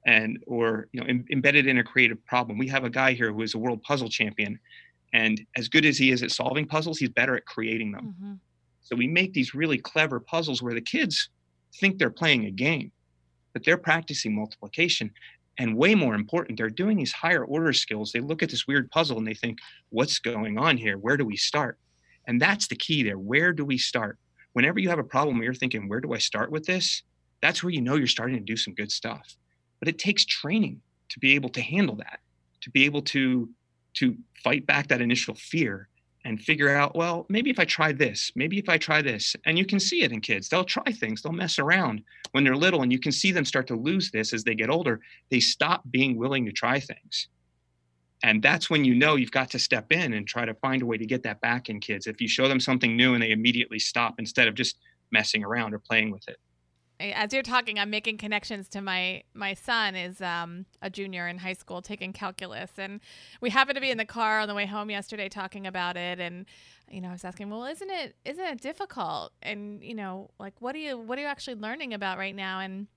and 0.05 0.41
or 0.47 0.87
you 0.91 1.01
know 1.01 1.07
Im- 1.07 1.25
embedded 1.31 1.67
in 1.67 1.79
a 1.79 1.83
creative 1.83 2.23
problem. 2.25 2.57
We 2.57 2.67
have 2.69 2.83
a 2.83 2.89
guy 2.89 3.13
here 3.13 3.31
who 3.33 3.41
is 3.41 3.53
a 3.53 3.57
world 3.57 3.81
puzzle 3.83 4.09
champion 4.09 4.59
and 5.13 5.41
as 5.55 5.67
good 5.67 5.85
as 5.85 5.97
he 5.97 6.11
is 6.11 6.23
at 6.23 6.31
solving 6.31 6.65
puzzles 6.65 6.97
he's 6.97 7.09
better 7.09 7.35
at 7.35 7.45
creating 7.45 7.91
them. 7.91 8.15
Mm-hmm. 8.15 8.33
so 8.81 8.95
we 8.95 9.07
make 9.07 9.33
these 9.33 9.53
really 9.53 9.77
clever 9.77 10.19
puzzles 10.19 10.61
where 10.61 10.73
the 10.73 10.81
kids 10.81 11.29
think 11.79 11.97
they're 11.97 12.09
playing 12.09 12.45
a 12.45 12.51
game 12.51 12.91
but 13.53 13.63
they're 13.63 13.77
practicing 13.77 14.35
multiplication. 14.35 15.09
And 15.57 15.77
way 15.77 15.95
more 15.95 16.15
important 16.15 16.57
they're 16.57 16.69
doing 16.69 16.97
these 16.97 17.13
higher 17.13 17.45
order 17.45 17.71
skills. 17.71 18.11
They 18.11 18.19
look 18.19 18.43
at 18.43 18.49
this 18.49 18.67
weird 18.67 18.91
puzzle 18.91 19.17
and 19.17 19.25
they 19.25 19.33
think 19.33 19.59
what's 19.89 20.19
going 20.19 20.57
on 20.57 20.75
here? 20.75 20.97
Where 20.97 21.15
do 21.15 21.23
we 21.23 21.37
start? 21.37 21.79
And 22.27 22.41
that's 22.41 22.67
the 22.67 22.75
key 22.75 23.03
there. 23.03 23.17
Where 23.17 23.53
do 23.53 23.63
we 23.63 23.77
start? 23.77 24.17
Whenever 24.51 24.79
you 24.79 24.89
have 24.89 24.99
a 24.99 25.03
problem 25.05 25.37
where 25.37 25.45
you're 25.45 25.53
thinking 25.53 25.87
where 25.87 26.01
do 26.01 26.13
i 26.13 26.17
start 26.17 26.51
with 26.51 26.65
this? 26.65 27.03
That's 27.41 27.63
where 27.63 27.69
you 27.69 27.81
know 27.81 27.95
you're 27.95 28.07
starting 28.07 28.35
to 28.35 28.43
do 28.43 28.57
some 28.57 28.73
good 28.73 28.91
stuff 28.91 29.37
but 29.85 29.93
it 29.93 29.99
takes 29.99 30.25
training 30.25 30.81
to 31.09 31.19
be 31.19 31.35
able 31.35 31.49
to 31.49 31.61
handle 31.61 31.95
that 31.95 32.19
to 32.61 32.71
be 32.71 32.85
able 32.85 33.01
to 33.03 33.47
to 33.93 34.17
fight 34.43 34.65
back 34.65 34.87
that 34.87 34.99
initial 34.99 35.35
fear 35.35 35.87
and 36.25 36.41
figure 36.41 36.75
out 36.75 36.95
well 36.95 37.27
maybe 37.29 37.51
if 37.51 37.59
i 37.59 37.65
try 37.65 37.91
this 37.91 38.31
maybe 38.35 38.57
if 38.57 38.67
i 38.67 38.77
try 38.77 38.99
this 38.99 39.35
and 39.45 39.59
you 39.59 39.65
can 39.65 39.79
see 39.79 40.01
it 40.01 40.11
in 40.11 40.19
kids. 40.19 40.49
They'll 40.49 40.63
try 40.63 40.91
things 40.91 41.21
they'll 41.21 41.31
mess 41.31 41.59
around 41.59 42.01
when 42.31 42.43
they're 42.43 42.55
little 42.55 42.81
and 42.81 42.91
you 42.91 42.99
can 42.99 43.11
see 43.11 43.31
them 43.31 43.45
start 43.45 43.67
to 43.67 43.75
lose 43.75 44.09
this 44.09 44.33
as 44.33 44.43
they 44.43 44.55
get 44.55 44.71
older. 44.71 44.99
They 45.29 45.39
stop 45.39 45.83
being 45.91 46.17
willing 46.17 46.45
to 46.45 46.51
try 46.51 46.79
things. 46.79 47.27
And 48.23 48.41
that's 48.41 48.71
when 48.71 48.83
you 48.83 48.95
know 48.95 49.17
you've 49.17 49.29
got 49.29 49.51
to 49.51 49.59
step 49.59 49.91
in 49.91 50.13
and 50.13 50.27
try 50.27 50.45
to 50.45 50.55
find 50.55 50.81
a 50.81 50.85
way 50.85 50.97
to 50.97 51.05
get 51.05 51.21
that 51.23 51.41
back 51.41 51.69
in 51.69 51.79
kids. 51.79 52.07
If 52.07 52.19
you 52.19 52.27
show 52.27 52.47
them 52.47 52.59
something 52.59 52.97
new 52.97 53.13
and 53.13 53.21
they 53.21 53.29
immediately 53.29 53.77
stop 53.77 54.15
instead 54.17 54.47
of 54.47 54.55
just 54.55 54.77
messing 55.11 55.43
around 55.43 55.75
or 55.75 55.79
playing 55.79 56.09
with 56.09 56.27
it 56.27 56.39
as 56.99 57.33
you're 57.33 57.43
talking 57.43 57.77
i'm 57.77 57.89
making 57.89 58.17
connections 58.17 58.67
to 58.69 58.81
my 58.81 59.23
my 59.33 59.53
son 59.53 59.95
is 59.95 60.21
um, 60.21 60.65
a 60.81 60.89
junior 60.89 61.27
in 61.27 61.37
high 61.37 61.53
school 61.53 61.81
taking 61.81 62.13
calculus. 62.13 62.71
And 62.77 63.01
we 63.41 63.49
happened 63.49 63.75
to 63.75 63.81
be 63.81 63.91
in 63.91 63.97
the 63.97 64.05
car 64.05 64.39
on 64.39 64.47
the 64.47 64.53
way 64.53 64.65
home 64.65 64.89
yesterday 64.89 65.29
talking 65.29 65.67
about 65.67 65.97
it. 65.97 66.19
And 66.19 66.45
you 66.89 67.01
know 67.01 67.09
i 67.09 67.13
was 67.13 67.25
asking 67.25 67.49
well 67.49 67.65
isn't 67.65 67.89
it 67.89 68.15
isn't 68.25 68.45
it 68.45 68.61
difficult? 68.61 69.33
And 69.41 69.83
you 69.83 69.95
know 69.95 70.29
like 70.39 70.53
what 70.59 70.75
are 70.75 70.79
you 70.79 70.97
what 70.97 71.17
are 71.17 71.21
you 71.21 71.27
actually 71.27 71.55
learning 71.55 71.93
about 71.93 72.17
right 72.17 72.35
now? 72.35 72.59
And 72.59 72.87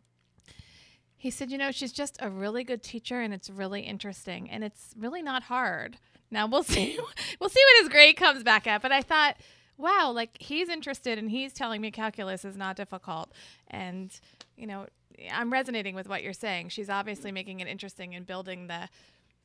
he 1.17 1.31
said 1.31 1.51
you 1.51 1.59
know 1.59 1.73
she's 1.73 1.93
just 1.93 2.17
a 2.21 2.31
really 2.31 2.65
good 2.65 2.83
teacher 2.83 3.21
and 3.21 3.35
it's 3.35 3.51
really 3.51 3.83
interesting 3.83 4.49
and 4.51 4.63
it's 4.63 4.95
really 4.97 5.23
not 5.23 5.45
hard. 5.45 5.99
Now 6.31 6.47
we'll 6.47 6.63
see 6.75 6.99
we'll 7.41 7.51
see 7.51 7.63
what 7.65 7.83
his 7.83 7.89
grade 7.89 8.17
comes 8.17 8.43
back 8.43 8.67
at 8.67 8.83
but 8.83 8.93
i 8.93 9.03
thought 9.03 9.37
wow, 9.79 10.11
like 10.15 10.37
he's 10.41 10.69
interested 10.69 11.19
and 11.19 11.31
he's 11.31 11.53
telling 11.53 11.81
me 11.81 11.91
calculus 11.91 12.45
is 12.45 12.57
not 12.57 12.77
difficult. 12.77 13.33
And, 13.69 14.13
you 14.57 14.67
know, 14.67 14.87
I'm 15.33 15.53
resonating 15.53 15.95
with 15.95 16.09
what 16.09 16.23
you're 16.23 16.33
saying. 16.33 16.69
She's 16.69 16.91
obviously 16.91 17.33
making 17.33 17.61
it 17.61 17.69
interesting 17.69 18.15
and 18.15 18.27
building 18.27 18.67
the 18.67 18.89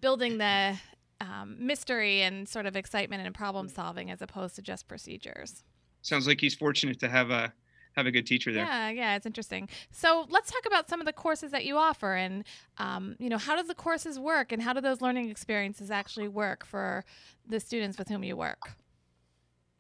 building 0.02 0.38
the 0.38 0.78
um, 1.22 1.56
mystery 1.60 2.22
and 2.22 2.50
sort 2.50 2.66
of 2.66 2.75
excitement 2.75 3.25
and 3.25 3.34
problem 3.34 3.70
solving 3.70 4.12
as 4.12 4.22
opposed 4.22 4.56
to 4.56 4.62
just 4.62 4.88
procedures. 4.88 5.63
Sounds 6.02 6.28
like 6.28 6.42
he's 6.42 6.54
fortunate 6.54 7.00
to 7.00 7.08
have 7.08 7.32
a 7.32 7.54
have 7.96 8.08
a 8.08 8.12
good 8.12 8.25
teacher 8.25 8.52
there. 8.52 8.66
Yeah, 8.66 8.90
yeah, 8.90 9.16
it's 9.16 9.25
interesting. 9.25 9.70
So 9.92 10.25
let's 10.30 10.52
talk 10.52 10.66
about 10.66 10.90
some 10.90 11.00
of 11.00 11.06
the 11.06 11.13
courses 11.13 11.52
that 11.52 11.63
you 11.63 11.78
offer, 11.78 12.16
and 12.16 12.44
um, 12.78 13.16
you 13.20 13.30
know, 13.30 13.38
how 13.38 13.56
does 13.56 13.68
the 13.68 13.75
courses 13.75 14.20
work, 14.20 14.52
and 14.52 14.62
how 14.62 14.74
do 14.74 14.82
those 14.82 15.00
learning 15.00 15.30
experiences 15.30 15.92
actually 15.92 16.28
work 16.28 16.66
for 16.66 17.06
the 17.48 17.60
students 17.60 17.98
with 17.98 18.10
whom 18.10 18.24
you 18.24 18.36
work? 18.36 18.75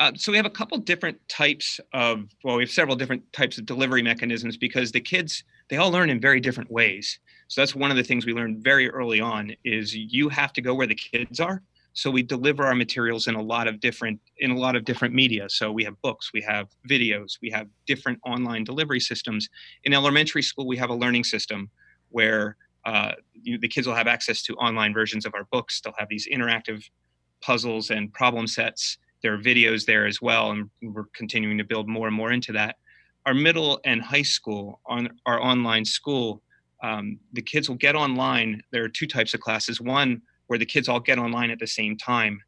Uh, 0.03 0.11
so 0.17 0.33
we 0.33 0.37
have 0.37 0.45
a 0.45 0.49
couple 0.49 0.77
different 0.77 1.17
types 1.29 1.79
of 1.93 2.25
well 2.43 2.57
we 2.57 2.63
have 2.63 2.69
several 2.69 2.93
different 2.93 3.23
types 3.31 3.57
of 3.57 3.65
delivery 3.65 4.01
mechanisms 4.01 4.57
because 4.57 4.91
the 4.91 4.99
kids 4.99 5.45
they 5.69 5.77
all 5.77 5.91
learn 5.91 6.09
in 6.09 6.19
very 6.19 6.41
different 6.41 6.69
ways. 6.69 7.19
So 7.47 7.61
that's 7.61 7.73
one 7.73 7.89
of 7.89 7.95
the 7.95 8.03
things 8.03 8.25
we 8.25 8.33
learned 8.33 8.61
very 8.61 8.89
early 8.89 9.21
on 9.21 9.55
is 9.63 9.95
you 9.95 10.27
have 10.27 10.51
to 10.53 10.61
go 10.61 10.75
where 10.75 10.87
the 10.87 10.95
kids 10.95 11.39
are. 11.39 11.63
So 11.93 12.11
we 12.11 12.21
deliver 12.21 12.65
our 12.65 12.75
materials 12.75 13.27
in 13.27 13.35
a 13.35 13.41
lot 13.41 13.65
of 13.65 13.79
different 13.79 14.19
in 14.39 14.51
a 14.51 14.57
lot 14.57 14.75
of 14.75 14.83
different 14.83 15.13
media. 15.13 15.45
So 15.47 15.71
we 15.71 15.85
have 15.85 15.95
books 16.01 16.31
we 16.33 16.41
have 16.41 16.67
videos 16.89 17.37
we 17.41 17.49
have 17.51 17.67
different 17.87 18.19
online 18.25 18.65
delivery 18.65 18.99
systems. 18.99 19.47
In 19.85 19.93
elementary 19.93 20.43
school 20.43 20.67
we 20.67 20.75
have 20.75 20.89
a 20.89 20.95
learning 20.95 21.23
system 21.23 21.69
where 22.09 22.57
uh, 22.83 23.13
you, 23.31 23.57
the 23.57 23.69
kids 23.69 23.87
will 23.87 23.95
have 23.95 24.07
access 24.07 24.41
to 24.43 24.53
online 24.55 24.93
versions 24.93 25.25
of 25.25 25.33
our 25.33 25.45
books. 25.45 25.79
They'll 25.79 25.95
have 25.97 26.09
these 26.09 26.27
interactive 26.27 26.83
puzzles 27.39 27.89
and 27.89 28.11
problem 28.11 28.47
sets 28.47 28.97
there 29.23 29.33
are 29.33 29.39
videos 29.39 29.85
there 29.85 30.05
as 30.05 30.21
well, 30.21 30.51
and 30.51 30.69
we're 30.81 31.05
continuing 31.15 31.57
to 31.57 31.63
build 31.63 31.87
more 31.87 32.07
and 32.07 32.15
more 32.15 32.31
into 32.31 32.51
that. 32.51 32.75
Our 33.25 33.33
middle 33.33 33.79
and 33.85 34.01
high 34.01 34.21
school 34.21 34.81
on 34.85 35.09
our 35.25 35.41
online 35.41 35.85
school, 35.85 36.43
um, 36.83 37.17
the 37.31 37.41
kids 37.41 37.69
will 37.69 37.77
get 37.77 37.95
online. 37.95 38.61
There 38.71 38.83
are 38.83 38.89
two 38.89 39.07
types 39.07 39.33
of 39.33 39.39
classes. 39.39 39.79
One 39.79 40.21
where 40.47 40.59
the 40.59 40.65
kids 40.65 40.89
all 40.89 40.99
get 40.99 41.17
online 41.17 41.49
at 41.49 41.59
the 41.59 41.67
same 41.67 41.97
time 41.97 42.41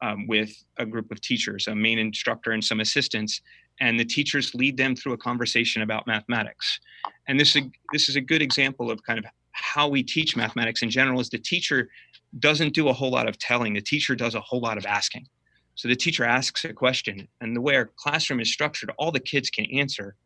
um, 0.00 0.26
with 0.26 0.50
a 0.78 0.86
group 0.86 1.12
of 1.12 1.20
teachers, 1.20 1.66
a 1.68 1.74
main 1.74 1.98
instructor 1.98 2.52
and 2.52 2.64
some 2.64 2.80
assistants, 2.80 3.42
and 3.80 4.00
the 4.00 4.04
teachers 4.04 4.54
lead 4.54 4.76
them 4.76 4.96
through 4.96 5.12
a 5.12 5.18
conversation 5.18 5.82
about 5.82 6.06
mathematics. 6.06 6.80
And 7.28 7.38
this 7.38 7.54
is 7.54 7.64
this 7.92 8.08
is 8.08 8.16
a 8.16 8.20
good 8.22 8.40
example 8.40 8.90
of 8.90 9.02
kind 9.04 9.18
of 9.18 9.26
how 9.52 9.86
we 9.86 10.02
teach 10.02 10.34
mathematics 10.34 10.82
in 10.82 10.88
general. 10.88 11.20
Is 11.20 11.28
the 11.28 11.38
teacher 11.38 11.90
doesn't 12.38 12.72
do 12.72 12.88
a 12.88 12.92
whole 12.92 13.10
lot 13.10 13.28
of 13.28 13.38
telling; 13.38 13.74
the 13.74 13.82
teacher 13.82 14.14
does 14.14 14.34
a 14.34 14.40
whole 14.40 14.60
lot 14.60 14.78
of 14.78 14.86
asking. 14.86 15.26
So 15.74 15.88
the 15.88 15.96
teacher 15.96 16.24
asks 16.24 16.64
a 16.64 16.72
question, 16.72 17.26
and 17.40 17.56
the 17.56 17.60
way 17.60 17.76
our 17.76 17.90
classroom 17.96 18.40
is 18.40 18.52
structured, 18.52 18.90
all 18.98 19.10
the 19.10 19.20
kids 19.20 19.50
can 19.50 19.64
answer. 19.66 20.16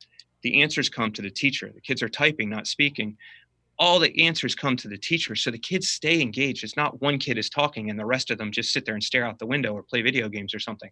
The 0.43 0.63
answers 0.63 0.89
come 0.89 1.13
to 1.13 1.23
the 1.23 1.31
teacher. 1.31 1.71
The 1.75 1.81
kids 1.81 2.03
are 2.03 2.09
typing, 2.09 2.51
not 2.51 2.67
speaking. 2.67 3.17
All 3.79 3.99
the 3.99 4.27
answers 4.27 4.55
come 4.55 4.77
to 4.77 4.89
the 4.89 4.97
teacher. 4.97 5.35
So 5.35 5.51
the 5.51 5.59
kids 5.59 5.89
stay 5.89 6.21
engaged. 6.21 6.65
It's 6.65 6.77
not 6.77 7.01
one 7.01 7.19
kid 7.19 7.37
is 7.39 7.51
talking 7.51 7.91
and 7.91 7.99
the 7.99 8.07
rest 8.07 8.31
of 8.31 8.39
them 8.39 8.51
just 8.51 8.73
sit 8.73 8.87
there 8.87 8.95
and 8.95 9.03
stare 9.03 9.25
out 9.25 9.39
the 9.39 9.47
window 9.47 9.75
or 9.75 9.83
play 9.83 10.03
video 10.03 10.29
games 10.29 10.55
or 10.55 10.59
something. 10.59 10.91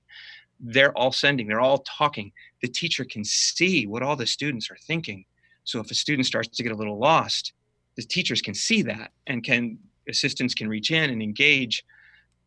They're 0.61 0.96
all 0.96 1.12
sending, 1.12 1.46
they're 1.46 1.61
all 1.61 1.78
talking. 1.78 2.30
The 2.62 2.68
teacher 2.68 3.04
can 3.04 3.25
see 3.25 3.87
what 3.87 4.02
all 4.02 4.16
the 4.16 4.26
students 4.26 4.70
are 4.70 4.76
thinking. 4.87 5.25
So 5.64 5.80
if 5.80 5.90
a 5.90 5.94
student 5.94 6.26
starts 6.26 6.49
to 6.49 6.62
get 6.62 6.73
a 6.73 6.76
little 6.76 6.99
lost, 6.99 7.54
the 7.96 8.02
teachers 8.02 8.42
can 8.42 8.54
see 8.54 8.82
that 8.82 9.12
and 9.26 9.42
can 9.42 9.78
assistants 10.08 10.54
can 10.54 10.68
reach 10.68 10.90
in 10.90 11.11
and 11.11 11.23
engage 11.23 11.84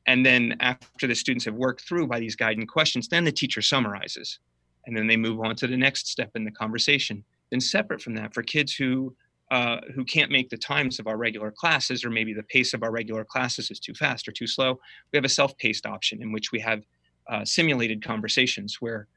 And 0.08 0.26
then 0.26 0.56
after 0.62 1.06
the 1.06 1.16
students 1.16 1.46
have 1.46 1.54
worked 1.54 1.82
through 1.82 2.08
by 2.08 2.20
these 2.20 2.36
guiding 2.36 2.66
questions, 2.66 3.08
then 3.08 3.26
the 3.26 3.32
teacher 3.32 3.62
summarizes. 3.62 4.40
And 4.86 4.96
then 4.96 5.06
they 5.06 5.18
move 5.18 5.40
on 5.42 5.56
to 5.58 5.68
the 5.68 5.78
next 5.78 6.08
step 6.08 6.32
in 6.36 6.46
the 6.46 6.52
conversation. 6.52 7.24
Then 7.52 7.60
separate 7.60 8.02
from 8.02 8.16
that, 8.16 8.34
for 8.34 8.42
kids 8.42 8.74
who 8.74 9.16
uh, 9.50 9.80
who 9.96 10.04
can't 10.04 10.30
make 10.30 10.50
the 10.50 10.58
times 10.58 11.00
of 11.00 11.08
our 11.08 11.16
regular 11.16 11.52
classes, 11.52 12.04
or 12.04 12.10
maybe 12.10 12.34
the 12.34 12.44
pace 12.44 12.74
of 12.74 12.84
our 12.84 12.92
regular 12.92 13.24
classes 13.24 13.72
is 13.72 13.80
too 13.80 13.94
fast 13.94 14.28
or 14.28 14.34
too 14.34 14.48
slow, 14.48 14.78
we 15.14 15.18
have 15.18 15.24
a 15.24 15.30
self-paced 15.30 15.86
option 15.86 16.22
in 16.22 16.34
which 16.34 16.52
we 16.52 16.60
have 16.60 16.84
uh, 17.30 17.46
simulated 17.46 18.04
conversations 18.04 18.82
where 18.82 19.08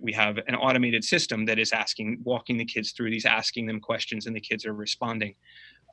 we 0.00 0.12
have 0.12 0.38
an 0.46 0.54
automated 0.54 1.02
system 1.02 1.44
that 1.46 1.58
is 1.58 1.72
asking, 1.72 2.20
walking 2.22 2.56
the 2.56 2.64
kids 2.64 2.92
through 2.92 3.10
these, 3.10 3.24
asking 3.24 3.66
them 3.66 3.80
questions, 3.80 4.26
and 4.26 4.36
the 4.36 4.40
kids 4.40 4.64
are 4.64 4.74
responding. 4.74 5.34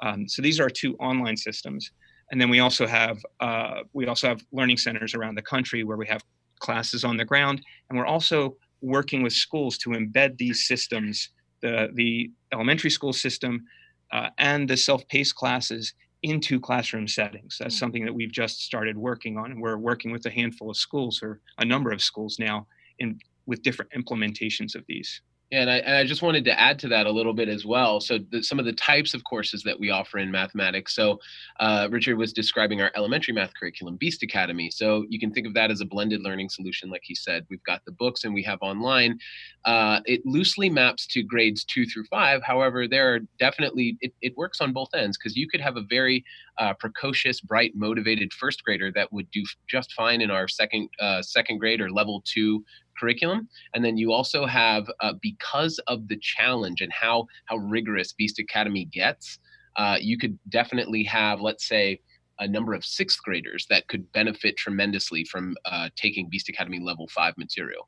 Um, 0.04 0.28
so 0.28 0.44
these 0.44 0.60
are 0.60 0.70
two 0.70 0.96
online 0.98 1.38
systems 1.38 1.92
and 2.32 2.40
then 2.40 2.50
we 2.50 2.60
also 2.60 2.86
have 2.86 3.18
uh, 3.40 3.82
we 3.94 4.08
also 4.08 4.28
have 4.28 4.42
learning 4.52 4.78
centers 4.78 5.14
around 5.14 5.36
the 5.36 5.42
country 5.42 5.84
where 5.84 5.98
we 5.98 6.08
have 6.08 6.24
classes 6.60 7.04
on 7.04 7.18
the 7.18 7.26
ground. 7.26 7.62
And 7.90 7.98
we're 7.98 8.06
also 8.06 8.56
working 8.82 9.24
with 9.24 9.34
schools 9.34 9.78
to 9.80 9.90
embed 9.92 10.38
these 10.38 10.68
systems 10.68 11.30
the 11.62 11.90
the 11.94 12.32
elementary 12.54 12.90
school 12.90 13.14
system 13.14 13.66
uh, 14.12 14.30
and 14.38 14.70
the 14.70 14.78
self-paced 14.78 15.36
classes 15.36 15.94
into 16.24 16.60
classroom 16.60 17.08
settings. 17.08 17.58
That's 17.60 17.76
mm-hmm. 17.76 17.80
something 17.80 18.06
that 18.06 18.14
we've 18.14 18.32
just 18.32 18.62
started 18.62 18.98
working 18.98 19.38
on. 19.38 19.52
And 19.52 19.62
we're 19.62 19.78
working 19.78 20.12
with 20.12 20.26
a 20.26 20.30
handful 20.30 20.70
of 20.70 20.78
schools 20.78 21.22
or 21.24 21.42
a 21.58 21.66
number 21.66 21.92
of 21.92 22.02
schools 22.02 22.38
now 22.40 22.68
in 23.00 23.20
with 23.46 23.64
different 23.64 23.92
implementations 23.92 24.76
of 24.76 24.84
these 24.88 25.22
and 25.52 25.70
I, 25.70 25.78
and 25.78 25.96
I 25.96 26.06
just 26.06 26.22
wanted 26.22 26.46
to 26.46 26.60
add 26.60 26.78
to 26.80 26.88
that 26.90 27.08
a 27.08 27.12
little 27.12 27.34
bit 27.34 27.50
as 27.50 27.66
well. 27.66 28.00
So 28.00 28.20
the, 28.32 28.44
some 28.44 28.60
of 28.60 28.66
the 28.66 28.74
types 28.74 29.14
of 29.14 29.24
courses 29.24 29.64
that 29.64 29.80
we 29.80 29.90
offer 29.90 30.20
in 30.20 30.30
mathematics. 30.30 30.96
So 30.96 31.20
uh, 31.60 31.88
Richard 31.90 32.18
was 32.18 32.34
describing 32.34 32.82
our 32.82 32.92
elementary 32.96 33.34
math 33.34 33.52
curriculum, 33.60 33.96
Beast 33.96 34.22
Academy. 34.22 34.70
So 34.70 35.06
you 35.10 35.20
can 35.20 35.32
think 35.32 35.48
of 35.48 35.56
that 35.56 35.72
as 35.72 35.82
a 35.82 35.86
blended 35.86 36.22
learning 36.22 36.50
solution, 36.50 36.90
like 36.90 37.02
he 37.04 37.16
said. 37.16 37.48
We've 37.50 37.64
got 37.64 37.84
the 37.86 37.92
books 37.94 38.26
and 38.26 38.34
we 38.34 38.44
have 38.44 38.60
online. 38.62 39.18
Uh, 39.66 40.02
it 40.06 40.22
loosely 40.26 40.70
maps 40.70 41.08
to 41.08 41.24
grades 41.24 41.64
two 41.64 41.86
through 41.86 42.06
five. 42.06 42.44
However, 42.44 42.88
there 42.88 43.16
are 43.16 43.20
definitely 43.40 43.98
it, 44.02 44.14
it 44.22 44.38
works 44.38 44.62
on 44.62 44.72
both 44.72 44.90
ends 44.94 45.18
because 45.18 45.36
you 45.36 45.48
could 45.50 45.62
have 45.62 45.78
a 45.78 45.84
very 45.90 46.24
uh, 46.60 46.74
precocious, 46.74 47.42
bright, 47.42 47.76
motivated 47.76 48.32
first 48.34 48.64
grader 48.64 48.92
that 48.92 49.12
would 49.12 49.30
do 49.32 49.44
just 49.68 49.94
fine 49.94 50.22
in 50.22 50.30
our 50.30 50.48
second 50.48 50.90
uh, 51.00 51.22
second 51.22 51.58
grade 51.58 51.82
or 51.82 51.90
level 51.90 52.22
two 52.26 52.64
curriculum 53.00 53.48
and 53.74 53.84
then 53.84 53.98
you 53.98 54.12
also 54.12 54.46
have 54.46 54.90
uh, 55.00 55.14
because 55.22 55.80
of 55.88 56.08
the 56.08 56.18
challenge 56.18 56.82
and 56.82 56.92
how 56.92 57.26
how 57.46 57.58
rigorous 57.58 58.14
beast 58.14 58.40
academy 58.40 58.86
gets 58.86 59.40
uh, 59.78 59.98
you 60.00 60.18
could 60.18 60.38
definitely 60.50 61.04
have 61.04 61.42
let's 61.42 61.68
say 61.68 62.00
a 62.40 62.48
number 62.48 62.74
of 62.74 62.86
sixth 62.86 63.22
graders 63.24 63.66
that 63.70 63.88
could 63.88 64.10
benefit 64.14 64.56
tremendously 64.56 65.24
from 65.26 65.56
uh, 65.66 65.90
taking 65.96 66.30
beast 66.30 66.50
academy 66.50 66.80
level 66.80 67.08
five 67.08 67.34
material 67.38 67.88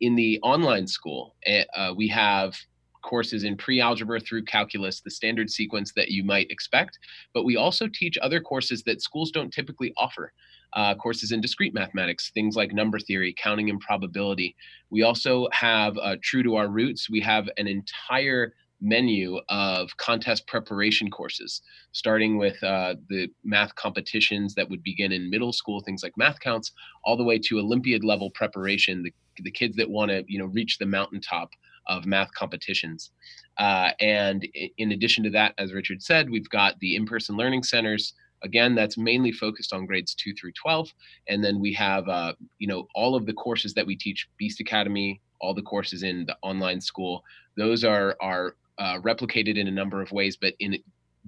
in 0.00 0.14
the 0.16 0.38
online 0.42 0.86
school 0.86 1.36
eh, 1.46 1.64
uh, 1.76 1.92
we 1.96 2.08
have 2.08 2.54
courses 3.02 3.44
in 3.44 3.56
pre-algebra 3.56 4.20
through 4.20 4.44
calculus, 4.44 5.00
the 5.00 5.10
standard 5.10 5.50
sequence 5.50 5.92
that 5.94 6.08
you 6.08 6.24
might 6.24 6.50
expect. 6.50 6.98
But 7.34 7.44
we 7.44 7.56
also 7.56 7.88
teach 7.92 8.16
other 8.22 8.40
courses 8.40 8.82
that 8.84 9.02
schools 9.02 9.30
don't 9.30 9.52
typically 9.52 9.92
offer 9.96 10.32
uh, 10.74 10.94
courses 10.94 11.32
in 11.32 11.40
discrete 11.40 11.74
mathematics, 11.74 12.30
things 12.32 12.56
like 12.56 12.72
number 12.72 12.98
theory, 12.98 13.34
counting 13.36 13.70
and 13.70 13.80
probability. 13.80 14.54
We 14.90 15.02
also 15.02 15.48
have, 15.52 15.96
uh, 15.98 16.16
true 16.22 16.42
to 16.42 16.56
our 16.56 16.68
roots, 16.68 17.10
we 17.10 17.20
have 17.20 17.48
an 17.56 17.66
entire 17.66 18.54
menu 18.82 19.38
of 19.48 19.96
contest 19.96 20.46
preparation 20.48 21.10
courses, 21.10 21.62
starting 21.92 22.36
with 22.36 22.60
uh, 22.64 22.96
the 23.08 23.28
math 23.44 23.74
competitions 23.76 24.54
that 24.54 24.68
would 24.68 24.82
begin 24.82 25.12
in 25.12 25.30
middle 25.30 25.52
school, 25.52 25.80
things 25.80 26.02
like 26.02 26.12
math 26.16 26.40
counts, 26.40 26.72
all 27.04 27.16
the 27.16 27.22
way 27.24 27.38
to 27.38 27.60
Olympiad 27.60 28.02
level 28.02 28.30
preparation, 28.30 29.02
the, 29.02 29.12
the 29.44 29.50
kids 29.50 29.76
that 29.76 29.88
want 29.88 30.10
to 30.10 30.24
you 30.26 30.38
know 30.38 30.46
reach 30.46 30.78
the 30.78 30.86
mountaintop 30.86 31.50
of 31.88 32.06
math 32.06 32.32
competitions. 32.34 33.10
Uh, 33.58 33.90
and 34.00 34.46
in 34.78 34.92
addition 34.92 35.24
to 35.24 35.30
that, 35.30 35.54
as 35.58 35.72
Richard 35.72 36.02
said, 36.02 36.30
we've 36.30 36.48
got 36.48 36.78
the 36.80 36.96
in-person 36.96 37.36
learning 37.36 37.62
centers 37.62 38.14
Again, 38.42 38.74
that's 38.74 38.98
mainly 38.98 39.32
focused 39.32 39.72
on 39.72 39.86
grades 39.86 40.14
two 40.14 40.32
through 40.34 40.52
12. 40.52 40.92
And 41.28 41.44
then 41.44 41.60
we 41.60 41.72
have, 41.74 42.08
uh, 42.08 42.34
you 42.58 42.66
know, 42.66 42.86
all 42.94 43.14
of 43.14 43.26
the 43.26 43.32
courses 43.32 43.74
that 43.74 43.86
we 43.86 43.96
teach, 43.96 44.28
Beast 44.36 44.60
Academy, 44.60 45.20
all 45.40 45.54
the 45.54 45.62
courses 45.62 46.02
in 46.02 46.26
the 46.26 46.36
online 46.42 46.80
school, 46.80 47.22
those 47.56 47.84
are, 47.84 48.16
are 48.20 48.56
uh, 48.78 48.98
replicated 49.00 49.56
in 49.56 49.68
a 49.68 49.72
number 49.72 50.00
of 50.00 50.12
ways, 50.12 50.36
but 50.36 50.54
in 50.58 50.78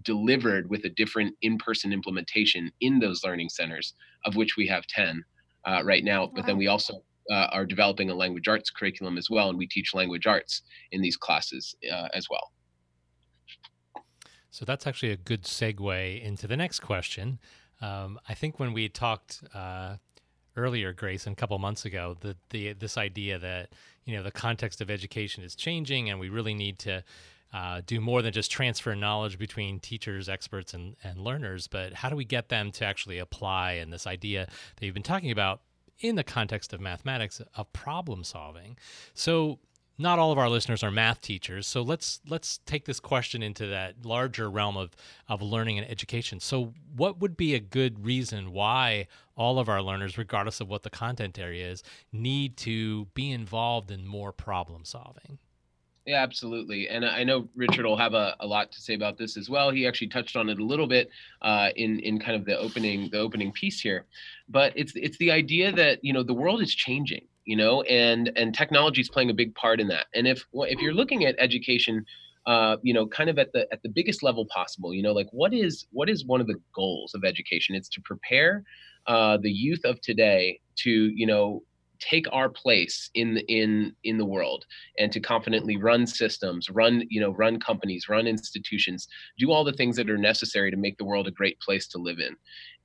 delivered 0.03 0.69
with 0.69 0.85
a 0.85 0.89
different 0.91 1.37
in-person 1.43 1.93
implementation 1.93 2.71
in 2.81 2.99
those 2.99 3.23
learning 3.25 3.49
centers, 3.49 3.95
of 4.25 4.35
which 4.37 4.57
we 4.57 4.67
have 4.67 4.87
10 4.89 5.25
uh, 5.67 5.83
right 5.85 6.05
now. 6.05 6.31
But 6.35 6.47
then 6.47 6.59
we 6.59 6.67
also 6.67 7.03
uh, 7.31 7.47
are 7.53 7.65
developing 7.65 8.11
a 8.11 8.15
language 8.15 8.49
arts 8.49 8.71
curriculum 8.71 9.17
as 9.17 9.31
well, 9.31 9.49
and 9.49 9.59
we 9.59 9.67
teach 9.67 9.95
language 9.95 10.27
arts 10.27 10.63
in 10.93 11.01
these 11.01 11.17
classes 11.17 11.75
uh, 11.91 12.09
as 12.13 12.27
well. 12.29 12.51
So 14.55 14.65
that's 14.65 14.87
actually 14.87 15.11
a 15.11 15.17
good 15.17 15.43
segue 15.43 16.23
into 16.23 16.47
the 16.47 16.57
next 16.57 16.79
question. 16.79 17.41
Um, 17.81 18.21
I 18.29 18.35
think 18.35 18.61
when 18.61 18.73
we 18.73 18.89
talked 18.89 19.43
uh, 19.53 19.97
earlier, 20.57 20.93
Grace, 20.93 21.27
a 21.27 21.35
couple 21.35 21.59
months 21.59 21.85
ago, 21.85 22.17
the, 22.21 22.37
the 22.51 22.73
this 22.75 22.97
idea 22.97 23.37
that 23.41 23.71
you 24.05 24.17
know 24.17 24.23
the 24.23 24.31
context 24.31 24.81
of 24.81 24.91
education 24.91 25.43
is 25.43 25.57
changing, 25.57 26.09
and 26.09 26.21
we 26.21 26.29
really 26.29 26.55
need 26.55 26.79
to 26.79 27.03
uh, 27.53 27.83
do 27.85 28.01
more 28.01 28.23
than 28.23 28.33
just 28.33 28.49
transfer 28.49 28.95
knowledge 28.95 29.41
between 29.41 29.81
teachers, 29.81 30.29
experts, 30.29 30.73
and, 30.73 30.95
and 31.03 31.19
learners, 31.19 31.67
but 31.67 31.93
how 31.93 32.09
do 32.09 32.15
we 32.15 32.25
get 32.25 32.49
them 32.49 32.71
to 32.71 32.85
actually 32.85 33.19
apply? 33.19 33.73
And 33.73 33.93
this 33.93 34.07
idea 34.07 34.47
that 34.77 34.87
you've 34.87 34.95
been 34.95 35.03
talking 35.03 35.33
about 35.33 35.63
in 35.99 36.15
the 36.15 36.23
context 36.23 36.73
of 36.73 36.81
mathematics 36.81 37.43
of 37.57 37.73
problem 37.73 38.23
solving. 38.23 38.79
So 39.15 39.59
not 39.99 40.19
all 40.19 40.33
of 40.33 40.39
our 40.39 40.49
listeners 40.49 40.83
are 40.83 40.91
math 40.91 41.21
teachers 41.21 41.67
so 41.67 41.83
let's 41.83 42.21
let's 42.29 42.59
take 42.67 42.85
this 42.85 43.01
question 43.01 43.43
into 43.43 43.67
that 43.67 44.05
larger 44.05 44.51
realm 44.51 44.77
of 44.77 44.95
of 45.29 45.43
learning 45.43 45.79
and 45.79 45.89
education 45.91 46.41
so 46.41 46.73
what 46.95 47.21
would 47.21 47.37
be 47.37 47.55
a 47.55 47.61
good 47.61 48.05
reason 48.05 48.53
why 48.53 49.07
all 49.37 49.59
of 49.59 49.69
our 49.69 49.83
learners 49.83 50.19
regardless 50.19 50.61
of 50.61 50.69
what 50.69 50.83
the 50.83 50.91
content 50.91 51.39
area 51.39 51.69
is 51.69 51.83
need 52.13 52.57
to 52.57 53.07
be 53.15 53.31
involved 53.31 53.91
in 53.91 54.07
more 54.07 54.33
problem 54.33 54.85
solving 54.85 55.39
yeah, 56.07 56.23
absolutely. 56.23 56.89
And 56.91 57.03
I 57.03 57.25
know 57.25 57.49
Richard 57.57 57.87
will 57.87 57.97
have 57.97 58.13
a, 58.13 58.37
a 58.41 58.47
lot 58.47 58.71
to 58.73 58.81
say 58.83 58.93
about 58.93 59.17
this 59.17 59.39
as 59.39 59.49
well. 59.49 59.71
He 59.71 59.87
actually 59.87 60.09
touched 60.09 60.37
on 60.37 60.51
it 60.51 60.59
a 60.59 60.65
little 60.65 60.87
bit 60.87 61.09
uh, 61.41 61.71
in 61.77 61.99
in 62.01 62.21
kind 62.21 62.37
of 62.37 62.45
the 62.45 62.59
opening 62.59 63.09
the 63.11 63.21
opening 63.21 63.53
piece 63.53 63.81
here, 63.81 64.05
but 64.47 64.75
it's 64.77 64.93
it's 64.97 65.17
the 65.17 65.31
idea 65.31 65.73
that 65.73 66.05
you 66.05 66.13
know 66.13 66.23
the 66.23 66.35
world 66.35 66.61
is 66.61 66.75
changing 66.75 67.27
you 67.45 67.57
know 67.57 67.83
and 67.83 68.33
and 68.37 68.55
technology 68.55 69.01
is 69.01 69.09
playing 69.09 69.31
a 69.31 69.35
big 69.35 69.55
part 69.55 69.81
in 69.81 69.89
that. 69.89 70.07
And 70.15 70.27
if 70.27 70.45
if 70.53 70.81
you're 70.81 70.95
looking 70.95 71.25
at 71.25 71.35
education 71.39 72.05
uh, 72.47 72.77
you 72.83 72.93
know 72.93 73.07
kind 73.07 73.31
of 73.31 73.39
at 73.39 73.53
the 73.53 73.67
at 73.73 73.83
the 73.83 73.89
biggest 73.89 74.23
level 74.23 74.47
possible 74.47 74.93
you 74.93 75.03
know 75.03 75.13
like 75.13 75.29
what 75.33 75.55
is 75.55 75.87
what 75.93 76.09
is 76.09 76.25
one 76.25 76.41
of 76.41 76.47
the 76.47 76.57
goals 76.75 77.15
of 77.15 77.25
education? 77.25 77.75
It's 77.75 77.89
to 77.91 78.01
prepare 78.03 78.65
uh, 79.07 79.39
the 79.41 79.51
youth 79.51 79.85
of 79.85 80.01
today 80.01 80.61
to 80.77 80.91
you 80.91 81.27
know 81.27 81.63
take 82.01 82.27
our 82.33 82.49
place 82.49 83.11
in 83.15 83.35
the 83.35 83.43
in 83.43 83.95
in 84.05 84.19
the 84.19 84.25
world 84.25 84.65
and 84.99 85.13
to 85.13 85.21
confidently 85.21 85.77
run 85.77 86.07
systems 86.07 86.69
run 86.71 87.03
you 87.09 87.21
know 87.21 87.33
run 87.33 87.59
companies 87.59 88.09
run 88.09 88.27
institutions 88.27 89.07
do 89.39 89.51
all 89.51 89.65
the 89.65 89.73
things 89.73 89.97
that 89.97 90.11
are 90.11 90.19
necessary 90.19 90.71
to 90.71 90.77
make 90.77 90.99
the 90.99 91.05
world 91.05 91.27
a 91.27 91.31
great 91.31 91.59
place 91.61 91.87
to 91.87 91.99
live 91.99 92.19
in 92.19 92.35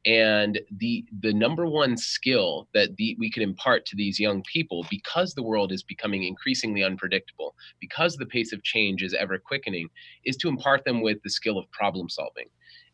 and 0.05 0.59
the 0.77 1.03
the 1.21 1.33
number 1.33 1.65
one 1.65 1.97
skill 1.97 2.67
that 2.73 2.95
the, 2.95 3.15
we 3.19 3.29
can 3.29 3.43
impart 3.43 3.85
to 3.85 3.95
these 3.97 4.19
young 4.19 4.41
people 4.43 4.85
because 4.89 5.33
the 5.33 5.43
world 5.43 5.71
is 5.71 5.83
becoming 5.83 6.23
increasingly 6.23 6.83
unpredictable 6.83 7.53
because 7.81 8.15
the 8.15 8.25
pace 8.25 8.53
of 8.53 8.63
change 8.63 9.03
is 9.03 9.13
ever 9.13 9.38
quickening 9.38 9.89
is 10.23 10.38
to 10.38 10.47
impart 10.47 10.85
them 10.85 11.01
with 11.01 11.21
the 11.23 11.29
skill 11.29 11.57
of 11.57 11.69
problem 11.71 12.07
solving 12.07 12.47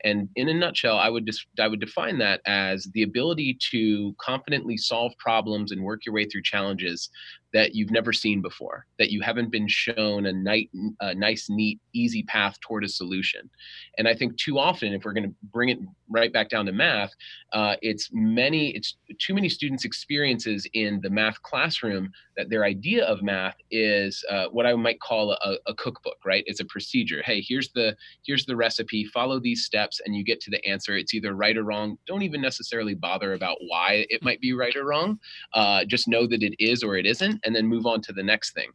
and 0.03 0.29
in 0.35 0.49
a 0.49 0.53
nutshell 0.53 0.97
i 0.97 1.09
would 1.09 1.25
just 1.25 1.47
i 1.59 1.67
would 1.67 1.79
define 1.79 2.17
that 2.17 2.41
as 2.45 2.87
the 2.93 3.03
ability 3.03 3.57
to 3.59 4.15
confidently 4.19 4.77
solve 4.77 5.11
problems 5.17 5.71
and 5.71 5.81
work 5.81 6.05
your 6.05 6.13
way 6.13 6.25
through 6.25 6.41
challenges 6.41 7.09
that 7.55 7.73
you've 7.73 7.89
never 7.89 8.11
seen 8.11 8.41
before, 8.41 8.85
that 8.99 9.11
you 9.11 9.21
haven't 9.21 9.49
been 9.49 9.65
shown 9.69 10.25
a, 10.25 10.33
night, 10.33 10.69
a 10.99 11.15
nice, 11.15 11.47
neat, 11.49 11.79
easy 11.93 12.21
path 12.23 12.59
toward 12.59 12.83
a 12.83 12.87
solution. 12.89 13.49
And 13.97 14.09
I 14.09 14.13
think 14.13 14.35
too 14.35 14.59
often, 14.59 14.91
if 14.91 15.05
we're 15.05 15.13
going 15.13 15.29
to 15.29 15.35
bring 15.53 15.69
it 15.69 15.79
right 16.09 16.33
back 16.33 16.49
down 16.49 16.65
to 16.65 16.73
math, 16.73 17.13
uh, 17.53 17.77
it's 17.81 18.09
many, 18.11 18.75
it's 18.75 18.97
too 19.21 19.33
many 19.33 19.47
students' 19.47 19.85
experiences 19.85 20.67
in 20.73 20.99
the 21.01 21.09
math 21.09 21.41
classroom 21.43 22.11
that 22.35 22.49
their 22.49 22.65
idea 22.65 23.05
of 23.05 23.23
math 23.23 23.55
is 23.71 24.21
uh, 24.29 24.47
what 24.51 24.65
I 24.65 24.75
might 24.75 24.99
call 24.99 25.31
a, 25.31 25.55
a 25.65 25.73
cookbook, 25.75 26.17
right? 26.25 26.43
It's 26.47 26.59
a 26.59 26.65
procedure. 26.65 27.23
Hey, 27.25 27.39
here's 27.39 27.71
the 27.71 27.95
here's 28.25 28.45
the 28.45 28.57
recipe. 28.57 29.05
Follow 29.05 29.39
these 29.39 29.64
steps, 29.65 30.01
and 30.05 30.15
you 30.15 30.23
get 30.23 30.39
to 30.41 30.51
the 30.51 30.63
answer. 30.65 30.95
It's 30.95 31.13
either 31.13 31.33
right 31.33 31.57
or 31.57 31.63
wrong. 31.63 31.97
Don't 32.07 32.21
even 32.21 32.41
necessarily 32.41 32.93
bother 32.93 33.33
about 33.33 33.57
why 33.67 34.05
it 34.09 34.23
might 34.23 34.39
be 34.39 34.53
right 34.53 34.75
or 34.75 34.85
wrong. 34.85 35.19
Uh, 35.53 35.83
just 35.85 36.07
know 36.07 36.27
that 36.27 36.43
it 36.43 36.55
is 36.59 36.83
or 36.83 36.97
it 36.97 37.05
isn't 37.05 37.39
and 37.43 37.55
then 37.55 37.67
move 37.67 37.85
on 37.85 38.01
to 38.01 38.13
the 38.13 38.23
next 38.23 38.53
thing. 38.53 38.69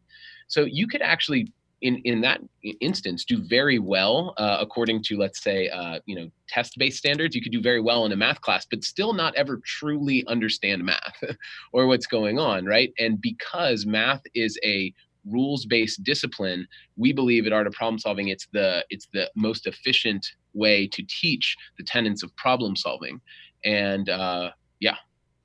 So 0.48 0.64
you 0.64 0.87
could 0.87 1.03
actually 1.03 1.53
in 1.83 1.96
in 2.05 2.20
that 2.20 2.40
instance 2.81 3.24
do 3.24 3.42
very 3.42 3.79
well 3.79 4.35
uh, 4.37 4.59
according 4.61 5.03
to 5.03 5.16
let's 5.16 5.42
say 5.42 5.68
uh, 5.68 5.98
you 6.07 6.14
know 6.14 6.31
test 6.48 6.74
based 6.79 6.98
standards 6.98 7.35
you 7.35 7.42
could 7.42 7.53
do 7.53 7.62
very 7.62 7.81
well 7.81 8.05
in 8.05 8.12
a 8.12 8.16
math 8.16 8.40
class 8.40 8.66
but 8.70 8.85
still 8.85 9.12
not 9.12 9.35
ever 9.35 9.61
truly 9.64 10.24
understand 10.26 10.85
math 10.85 11.22
or 11.72 11.87
what's 11.87 12.07
going 12.07 12.38
on 12.38 12.64
right 12.64 12.92
and 12.98 13.20
because 13.20 13.87
math 13.87 14.20
is 14.35 14.59
a 14.64 14.92
rules 15.26 15.66
based 15.66 16.03
discipline 16.03 16.66
we 16.96 17.12
believe 17.12 17.46
at 17.46 17.53
art 17.53 17.66
of 17.66 17.72
problem 17.72 17.98
solving 17.98 18.29
it's 18.29 18.46
the 18.53 18.85
it's 18.90 19.09
the 19.12 19.31
most 19.37 19.66
efficient 19.66 20.26
way 20.54 20.86
to 20.86 21.02
teach 21.08 21.56
the 21.78 21.84
tenets 21.84 22.22
of 22.22 22.34
problem 22.36 22.76
solving 22.76 23.20
and 23.64 24.08
uh, 24.08 24.50
yeah 24.80 24.96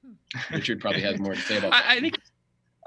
hmm. 0.04 0.56
richard 0.56 0.80
probably 0.80 1.02
has 1.02 1.20
more 1.20 1.34
to 1.34 1.42
say 1.42 1.58
about 1.58 1.72
that 1.72 1.86
I, 1.86 1.96
I 1.96 2.00
think 2.00 2.18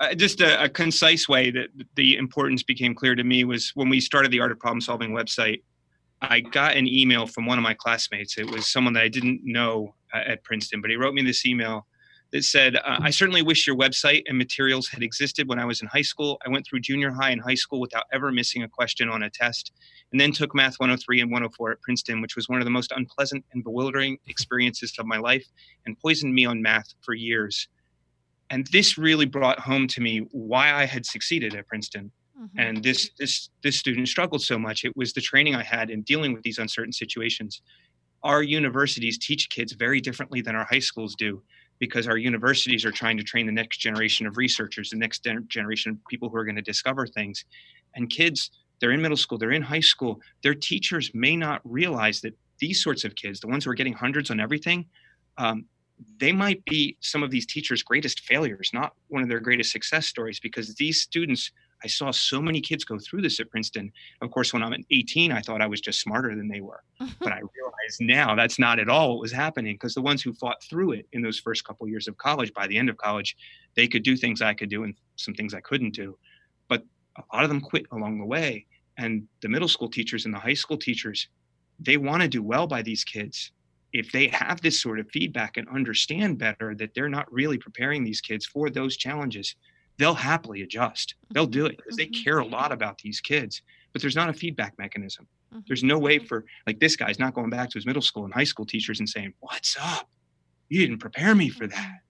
uh, 0.00 0.14
just 0.14 0.40
a, 0.40 0.62
a, 0.62 0.68
concise 0.68 1.28
way 1.28 1.50
that 1.50 1.68
the 1.96 2.16
importance 2.16 2.62
became 2.62 2.94
clear 2.94 3.16
to 3.16 3.24
me 3.24 3.44
was 3.44 3.72
when 3.74 3.88
we 3.88 4.00
started 4.00 4.30
the 4.30 4.38
Art 4.38 4.52
of 4.52 4.58
Problem 4.60 4.80
Solving 4.80 5.10
website. 5.10 5.62
I 6.22 6.40
got 6.40 6.76
an 6.76 6.86
email 6.86 7.26
from 7.26 7.46
one 7.46 7.58
of 7.58 7.64
my 7.64 7.74
classmates. 7.74 8.38
It 8.38 8.48
was 8.48 8.68
someone 8.68 8.92
that 8.92 9.02
I 9.02 9.08
didn't 9.08 9.40
know 9.44 9.94
uh, 10.14 10.18
at 10.18 10.44
Princeton, 10.44 10.80
but 10.80 10.90
he 10.90 10.96
wrote 10.96 11.14
me 11.14 11.22
this 11.22 11.44
email 11.44 11.86
that 12.32 12.44
said, 12.44 12.76
uh, 12.76 12.98
I 13.00 13.10
certainly 13.10 13.42
wish 13.42 13.66
your 13.66 13.76
website 13.76 14.22
and 14.26 14.36
materials 14.36 14.88
had 14.88 15.02
existed 15.02 15.48
when 15.48 15.58
I 15.58 15.64
was 15.64 15.80
in 15.80 15.88
high 15.88 16.02
school. 16.02 16.38
I 16.44 16.50
went 16.50 16.66
through 16.66 16.80
junior 16.80 17.10
high 17.10 17.30
and 17.30 17.40
high 17.40 17.54
school 17.54 17.80
without 17.80 18.04
ever 18.12 18.30
missing 18.30 18.62
a 18.62 18.68
question 18.68 19.08
on 19.08 19.22
a 19.22 19.30
test, 19.30 19.72
and 20.12 20.20
then 20.20 20.32
took 20.32 20.54
Math 20.54 20.78
103 20.78 21.20
and 21.20 21.30
104 21.30 21.72
at 21.72 21.80
Princeton, 21.80 22.20
which 22.20 22.36
was 22.36 22.48
one 22.48 22.60
of 22.60 22.64
the 22.64 22.70
most 22.70 22.92
unpleasant 22.94 23.44
and 23.52 23.64
bewildering 23.64 24.18
experiences 24.26 24.92
of 24.98 25.06
my 25.06 25.18
life 25.18 25.46
and 25.86 25.98
poisoned 25.98 26.34
me 26.34 26.44
on 26.44 26.60
math 26.60 26.94
for 27.02 27.14
years 27.14 27.68
and 28.50 28.66
this 28.68 28.96
really 28.96 29.26
brought 29.26 29.58
home 29.58 29.86
to 29.88 30.00
me 30.00 30.26
why 30.32 30.72
I 30.72 30.86
had 30.86 31.04
succeeded 31.04 31.54
at 31.54 31.66
Princeton. 31.66 32.10
Mm-hmm. 32.40 32.58
And 32.58 32.82
this 32.82 33.10
this 33.18 33.50
this 33.62 33.78
student 33.78 34.08
struggled 34.08 34.42
so 34.42 34.58
much. 34.58 34.84
It 34.84 34.96
was 34.96 35.12
the 35.12 35.20
training 35.20 35.54
I 35.54 35.62
had 35.62 35.90
in 35.90 36.02
dealing 36.02 36.32
with 36.32 36.42
these 36.42 36.58
uncertain 36.58 36.92
situations. 36.92 37.62
Our 38.22 38.42
universities 38.42 39.18
teach 39.18 39.50
kids 39.50 39.72
very 39.72 40.00
differently 40.00 40.40
than 40.40 40.54
our 40.54 40.66
high 40.70 40.78
schools 40.78 41.14
do 41.14 41.42
because 41.78 42.08
our 42.08 42.16
universities 42.16 42.84
are 42.84 42.92
trying 42.92 43.16
to 43.16 43.22
train 43.22 43.46
the 43.46 43.52
next 43.52 43.78
generation 43.78 44.26
of 44.26 44.36
researchers, 44.36 44.90
the 44.90 44.96
next 44.96 45.26
generation 45.48 45.92
of 45.92 45.98
people 46.08 46.28
who 46.28 46.36
are 46.36 46.44
going 46.44 46.56
to 46.56 46.62
discover 46.62 47.06
things. 47.06 47.44
And 47.94 48.10
kids, 48.10 48.50
they're 48.80 48.92
in 48.92 49.02
middle 49.02 49.16
school, 49.16 49.38
they're 49.38 49.52
in 49.52 49.62
high 49.62 49.80
school, 49.80 50.20
their 50.42 50.54
teachers 50.54 51.10
may 51.14 51.36
not 51.36 51.60
realize 51.64 52.20
that 52.22 52.36
these 52.58 52.82
sorts 52.82 53.04
of 53.04 53.14
kids, 53.14 53.40
the 53.40 53.46
ones 53.48 53.64
who 53.64 53.70
are 53.70 53.74
getting 53.74 53.92
hundreds 53.92 54.30
on 54.30 54.40
everything, 54.40 54.86
um, 55.36 55.66
they 56.18 56.32
might 56.32 56.64
be 56.64 56.96
some 57.00 57.22
of 57.22 57.30
these 57.30 57.46
teachers' 57.46 57.82
greatest 57.82 58.20
failures, 58.20 58.70
not 58.72 58.92
one 59.08 59.22
of 59.22 59.28
their 59.28 59.40
greatest 59.40 59.72
success 59.72 60.06
stories, 60.06 60.40
because 60.40 60.74
these 60.74 61.00
students, 61.00 61.50
I 61.82 61.86
saw 61.86 62.10
so 62.10 62.42
many 62.42 62.60
kids 62.60 62.84
go 62.84 62.98
through 62.98 63.22
this 63.22 63.40
at 63.40 63.50
Princeton. 63.50 63.92
Of 64.20 64.30
course, 64.30 64.52
when 64.52 64.62
I'm 64.62 64.74
18, 64.90 65.32
I 65.32 65.40
thought 65.40 65.62
I 65.62 65.66
was 65.66 65.80
just 65.80 66.00
smarter 66.00 66.34
than 66.34 66.48
they 66.48 66.60
were. 66.60 66.82
but 67.20 67.32
I 67.32 67.38
realize 67.38 67.98
now 68.00 68.34
that's 68.34 68.58
not 68.58 68.78
at 68.78 68.88
all 68.88 69.10
what 69.10 69.20
was 69.20 69.32
happening 69.32 69.74
because 69.74 69.94
the 69.94 70.02
ones 70.02 70.22
who 70.22 70.32
fought 70.32 70.62
through 70.62 70.92
it 70.92 71.06
in 71.12 71.22
those 71.22 71.38
first 71.38 71.64
couple 71.64 71.88
years 71.88 72.08
of 72.08 72.16
college, 72.16 72.52
by 72.52 72.66
the 72.66 72.76
end 72.76 72.88
of 72.88 72.96
college, 72.96 73.36
they 73.74 73.86
could 73.86 74.02
do 74.02 74.16
things 74.16 74.42
I 74.42 74.54
could 74.54 74.70
do 74.70 74.84
and 74.84 74.94
some 75.16 75.34
things 75.34 75.54
I 75.54 75.60
couldn't 75.60 75.94
do. 75.94 76.18
But 76.68 76.84
a 77.16 77.36
lot 77.36 77.44
of 77.44 77.50
them 77.50 77.60
quit 77.60 77.86
along 77.92 78.18
the 78.18 78.26
way. 78.26 78.66
And 78.96 79.28
the 79.42 79.48
middle 79.48 79.68
school 79.68 79.88
teachers 79.88 80.24
and 80.24 80.34
the 80.34 80.38
high 80.38 80.54
school 80.54 80.76
teachers, 80.76 81.28
they 81.78 81.96
want 81.96 82.22
to 82.22 82.28
do 82.28 82.42
well 82.42 82.66
by 82.66 82.82
these 82.82 83.04
kids 83.04 83.52
if 83.92 84.12
they 84.12 84.28
have 84.28 84.60
this 84.60 84.80
sort 84.80 85.00
of 85.00 85.08
feedback 85.10 85.56
and 85.56 85.68
understand 85.68 86.38
better 86.38 86.74
that 86.74 86.94
they're 86.94 87.08
not 87.08 87.32
really 87.32 87.58
preparing 87.58 88.04
these 88.04 88.20
kids 88.20 88.44
for 88.44 88.68
those 88.68 88.96
challenges, 88.96 89.56
they'll 89.98 90.14
happily 90.14 90.62
adjust. 90.62 91.14
They'll 91.30 91.46
do 91.46 91.66
it 91.66 91.76
because 91.76 91.96
they 91.96 92.06
mm-hmm. 92.06 92.22
care 92.22 92.38
a 92.38 92.46
lot 92.46 92.72
about 92.72 92.98
these 92.98 93.20
kids. 93.20 93.62
But 93.92 94.02
there's 94.02 94.16
not 94.16 94.28
a 94.28 94.32
feedback 94.32 94.78
mechanism. 94.78 95.26
Mm-hmm. 95.52 95.60
There's 95.66 95.82
no 95.82 95.98
way 95.98 96.18
for 96.18 96.44
like 96.66 96.78
this 96.78 96.96
guy's 96.96 97.18
not 97.18 97.34
going 97.34 97.50
back 97.50 97.70
to 97.70 97.78
his 97.78 97.86
middle 97.86 98.02
school 98.02 98.24
and 98.24 98.32
high 98.32 98.44
school 98.44 98.66
teachers 98.66 99.00
and 99.00 99.08
saying, 99.08 99.34
"What's 99.40 99.76
up? 99.80 100.08
You 100.68 100.80
didn't 100.80 100.98
prepare 100.98 101.34
me 101.34 101.48
for 101.48 101.66
that." 101.66 102.00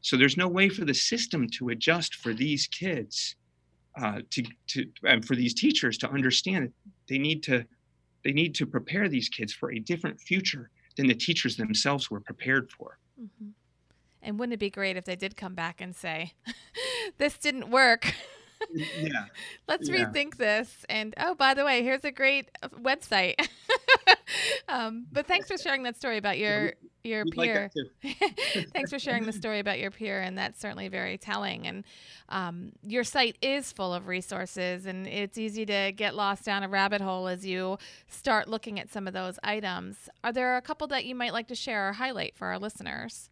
So 0.00 0.16
there's 0.16 0.36
no 0.36 0.48
way 0.48 0.68
for 0.68 0.84
the 0.84 0.94
system 0.94 1.48
to 1.58 1.70
adjust 1.70 2.16
for 2.16 2.34
these 2.34 2.66
kids, 2.66 3.36
uh, 3.98 4.20
to 4.30 4.42
to 4.68 4.86
and 5.04 5.24
for 5.24 5.34
these 5.34 5.54
teachers 5.54 5.96
to 5.98 6.10
understand 6.10 6.66
that 6.66 6.72
they 7.08 7.18
need 7.18 7.42
to 7.44 7.64
they 8.24 8.32
need 8.32 8.54
to 8.56 8.66
prepare 8.66 9.08
these 9.08 9.28
kids 9.28 9.52
for 9.52 9.72
a 9.72 9.78
different 9.78 10.20
future 10.20 10.70
than 10.96 11.06
the 11.06 11.14
teachers 11.14 11.56
themselves 11.56 12.10
were 12.10 12.20
prepared 12.20 12.70
for. 12.70 12.98
Mm-hmm. 13.20 13.50
And 14.24 14.38
wouldn't 14.38 14.54
it 14.54 14.58
be 14.58 14.70
great 14.70 14.96
if 14.96 15.04
they 15.04 15.16
did 15.16 15.36
come 15.36 15.54
back 15.54 15.80
and 15.80 15.94
say, 15.94 16.32
this 17.18 17.38
didn't 17.38 17.70
work? 17.70 18.14
yeah. 18.72 19.26
Let's 19.68 19.88
yeah. 19.88 20.04
rethink 20.04 20.36
this. 20.36 20.84
And 20.88 21.14
oh, 21.18 21.34
by 21.34 21.54
the 21.54 21.64
way, 21.64 21.82
here's 21.82 22.04
a 22.04 22.10
great 22.10 22.50
uh, 22.62 22.68
website. 22.68 23.34
um, 24.68 25.06
but 25.12 25.26
thanks 25.26 25.48
for 25.48 25.58
sharing 25.58 25.82
that 25.84 25.96
story 25.96 26.18
about 26.18 26.38
your 26.38 26.72
your 27.02 27.24
We'd 27.24 27.34
peer. 27.34 27.70
Like 28.02 28.70
thanks 28.72 28.90
for 28.90 28.98
sharing 28.98 29.24
the 29.24 29.32
story 29.32 29.58
about 29.58 29.78
your 29.78 29.90
peer, 29.90 30.22
and 30.22 30.38
that's 30.38 30.58
certainly 30.58 30.88
very 30.88 31.18
telling. 31.18 31.66
And 31.66 31.84
um, 32.30 32.72
your 32.82 33.04
site 33.04 33.36
is 33.42 33.72
full 33.72 33.92
of 33.92 34.06
resources, 34.06 34.86
and 34.86 35.06
it's 35.06 35.36
easy 35.36 35.66
to 35.66 35.92
get 35.94 36.14
lost 36.14 36.44
down 36.44 36.62
a 36.62 36.68
rabbit 36.68 37.02
hole 37.02 37.28
as 37.28 37.44
you 37.44 37.78
start 38.08 38.48
looking 38.48 38.80
at 38.80 38.90
some 38.90 39.06
of 39.06 39.12
those 39.12 39.38
items. 39.44 40.08
Are 40.22 40.32
there 40.32 40.56
a 40.56 40.62
couple 40.62 40.86
that 40.88 41.04
you 41.04 41.14
might 41.14 41.34
like 41.34 41.48
to 41.48 41.54
share 41.54 41.90
or 41.90 41.92
highlight 41.92 42.36
for 42.36 42.46
our 42.48 42.58
listeners? 42.58 43.28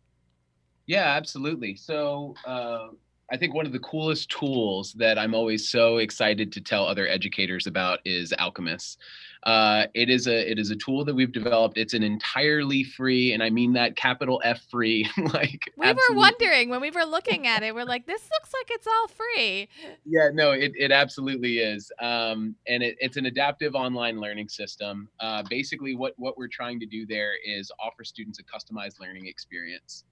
Yeah, 0.87 1.05
absolutely. 1.05 1.77
So. 1.77 2.35
Uh, 2.45 2.89
I 3.33 3.39
think 3.39 3.55
one 3.55 3.65
of 3.65 3.73
the 3.73 3.79
coolest 3.79 4.29
tools 4.31 4.93
that 4.99 5.19
I'm 5.19 5.35
always 5.35 5.67
so 5.67 5.97
excited 5.97 6.53
to 6.53 6.61
tell 6.61 6.87
other 6.87 7.09
educators 7.09 7.67
about 7.67 8.01
is 8.05 8.35
Alcumus. 8.39 8.99
Uh, 9.45 9.87
it 9.95 10.11
is 10.11 10.27
a 10.29 10.51
it 10.51 10.59
is 10.59 10.71
a 10.71 10.77
tool 10.77 11.05
that 11.05 11.15
we've 11.15 11.33
developed. 11.33 11.79
It's 11.79 11.95
an 11.95 12.03
entirely 12.03 12.85
free, 12.85 13.33
and 13.33 13.43
I 13.43 13.49
mean 13.49 13.73
that 13.73 13.97
capital 13.97 14.41
F 14.45 14.61
free. 14.71 15.09
like 15.33 15.61
we 15.77 15.89
were 15.89 16.15
wondering 16.15 16.69
when 16.69 16.81
we 16.81 16.91
were 16.91 17.05
looking 17.05 17.47
at 17.47 17.63
it, 17.63 17.75
we're 17.75 17.85
like, 17.85 18.07
this 18.07 18.23
looks 18.31 18.53
like 18.53 18.71
it's 18.71 18.87
all 18.87 19.09
free. 19.09 19.69
Yeah, 20.05 20.29
no, 20.33 20.53
it 20.53 20.73
it 20.77 20.93
absolutely 20.93 21.59
is. 21.59 21.91
Um, 22.01 22.55
and 22.69 22.83
it, 22.83 22.97
it's 23.01 23.17
an 23.17 23.27
adaptive 23.27 23.75
online 23.75 24.21
learning 24.21 24.49
system. 24.49 25.09
Uh, 25.19 25.43
basically, 25.49 25.97
what 25.97 26.13
what 26.19 26.37
we're 26.37 26.49
trying 26.49 26.79
to 26.81 26.87
do 26.87 27.07
there 27.07 27.33
is 27.45 27.73
offer 27.81 28.05
students 28.05 28.39
a 28.39 28.45
customized 28.45 29.01
learning 29.01 29.27
experience. 29.27 30.05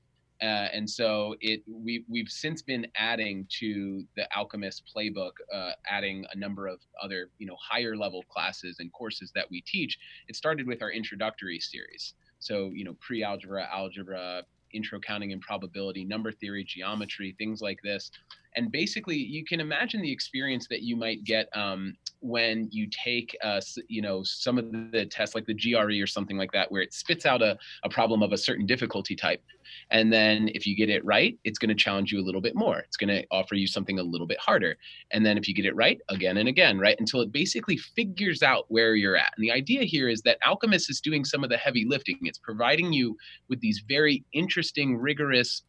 Uh, 0.42 0.68
and 0.72 0.88
so 0.88 1.34
it 1.40 1.62
we 1.68 2.04
we've 2.08 2.28
since 2.28 2.62
been 2.62 2.86
adding 2.96 3.46
to 3.58 4.04
the 4.16 4.26
Alcumus 4.36 4.80
playbook, 4.94 5.32
uh, 5.52 5.72
adding 5.86 6.24
a 6.32 6.38
number 6.38 6.66
of 6.66 6.80
other 7.02 7.28
you 7.38 7.46
know 7.46 7.56
higher 7.60 7.96
level 7.96 8.22
classes 8.30 8.76
and 8.78 8.92
courses 8.92 9.30
that 9.34 9.50
we 9.50 9.60
teach. 9.62 9.98
It 10.28 10.36
started 10.36 10.66
with 10.66 10.82
our 10.82 10.90
introductory 10.90 11.60
series, 11.60 12.14
so 12.38 12.70
you 12.74 12.84
know 12.84 12.96
pre-algebra, 13.00 13.68
algebra, 13.70 14.44
intro 14.72 14.98
counting 14.98 15.32
and 15.32 15.40
probability, 15.40 16.04
number 16.04 16.32
theory, 16.32 16.64
geometry, 16.64 17.34
things 17.38 17.60
like 17.60 17.80
this. 17.82 18.10
And 18.56 18.72
basically, 18.72 19.16
you 19.16 19.44
can 19.44 19.60
imagine 19.60 20.02
the 20.02 20.10
experience 20.10 20.66
that 20.70 20.82
you 20.82 20.96
might 20.96 21.24
get 21.24 21.48
um, 21.54 21.94
when 22.20 22.68
you 22.70 22.86
take, 22.86 23.36
uh, 23.42 23.60
you 23.88 24.02
know, 24.02 24.22
some 24.22 24.58
of 24.58 24.70
the 24.92 25.06
tests 25.06 25.34
like 25.34 25.46
the 25.46 25.54
GRE 25.54 26.02
or 26.02 26.06
something 26.06 26.36
like 26.36 26.52
that, 26.52 26.70
where 26.70 26.82
it 26.82 26.92
spits 26.92 27.26
out 27.26 27.42
a, 27.42 27.56
a 27.84 27.88
problem 27.88 28.22
of 28.22 28.32
a 28.32 28.38
certain 28.38 28.66
difficulty 28.66 29.16
type. 29.16 29.42
And 29.90 30.12
then 30.12 30.50
if 30.54 30.66
you 30.66 30.76
get 30.76 30.90
it 30.90 31.04
right, 31.04 31.38
it's 31.44 31.58
going 31.58 31.68
to 31.70 31.74
challenge 31.74 32.12
you 32.12 32.20
a 32.20 32.24
little 32.24 32.40
bit 32.40 32.54
more. 32.54 32.78
It's 32.80 32.96
going 32.96 33.08
to 33.08 33.24
offer 33.30 33.54
you 33.54 33.66
something 33.66 33.98
a 33.98 34.02
little 34.02 34.26
bit 34.26 34.38
harder. 34.38 34.76
And 35.10 35.24
then 35.24 35.38
if 35.38 35.48
you 35.48 35.54
get 35.54 35.64
it 35.64 35.74
right, 35.76 36.00
again 36.08 36.36
and 36.36 36.48
again, 36.48 36.78
right, 36.78 36.98
until 36.98 37.20
it 37.20 37.32
basically 37.32 37.76
figures 37.76 38.42
out 38.42 38.64
where 38.68 38.94
you're 38.94 39.16
at. 39.16 39.32
And 39.36 39.42
the 39.42 39.52
idea 39.52 39.84
here 39.84 40.08
is 40.08 40.22
that 40.22 40.38
Alcumus 40.42 40.90
is 40.90 41.00
doing 41.00 41.24
some 41.24 41.44
of 41.44 41.50
the 41.50 41.56
heavy 41.56 41.86
lifting. 41.86 42.18
It's 42.22 42.38
providing 42.38 42.92
you 42.92 43.16
with 43.48 43.60
these 43.60 43.82
very 43.88 44.24
interesting, 44.32 44.96
rigorous, 44.96 45.62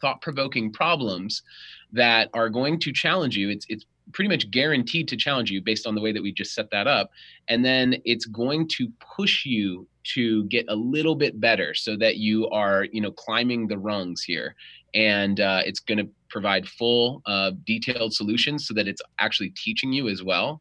thought 0.00 0.20
provoking 0.20 0.72
problems 0.72 1.42
that 1.92 2.28
are 2.34 2.48
going 2.48 2.78
to 2.80 2.92
challenge 2.92 3.36
you. 3.36 3.48
It's, 3.48 3.66
it's 3.68 3.86
pretty 4.12 4.28
much 4.28 4.50
guaranteed 4.50 5.08
to 5.08 5.16
challenge 5.16 5.50
you 5.50 5.60
based 5.62 5.86
on 5.86 5.94
the 5.94 6.00
way 6.00 6.12
that 6.12 6.22
we 6.22 6.32
just 6.32 6.54
set 6.54 6.70
that 6.70 6.86
up. 6.86 7.10
And 7.48 7.64
then 7.64 7.96
it's 8.04 8.26
going 8.26 8.68
to 8.76 8.88
push 9.16 9.44
you 9.44 9.86
to 10.14 10.44
get 10.44 10.66
a 10.68 10.74
little 10.74 11.14
bit 11.14 11.40
better 11.40 11.74
so 11.74 11.96
that 11.96 12.16
you 12.16 12.48
are, 12.50 12.86
you 12.92 13.00
know, 13.00 13.12
climbing 13.12 13.66
the 13.66 13.78
rungs 13.78 14.22
here. 14.22 14.54
And 14.94 15.40
uh, 15.40 15.62
it's 15.64 15.80
going 15.80 15.98
to 15.98 16.08
provide 16.28 16.68
full 16.68 17.22
uh, 17.26 17.52
detailed 17.64 18.12
solutions 18.12 18.66
so 18.66 18.74
that 18.74 18.86
it's 18.86 19.02
actually 19.18 19.50
teaching 19.56 19.92
you 19.92 20.08
as 20.08 20.22
well. 20.22 20.60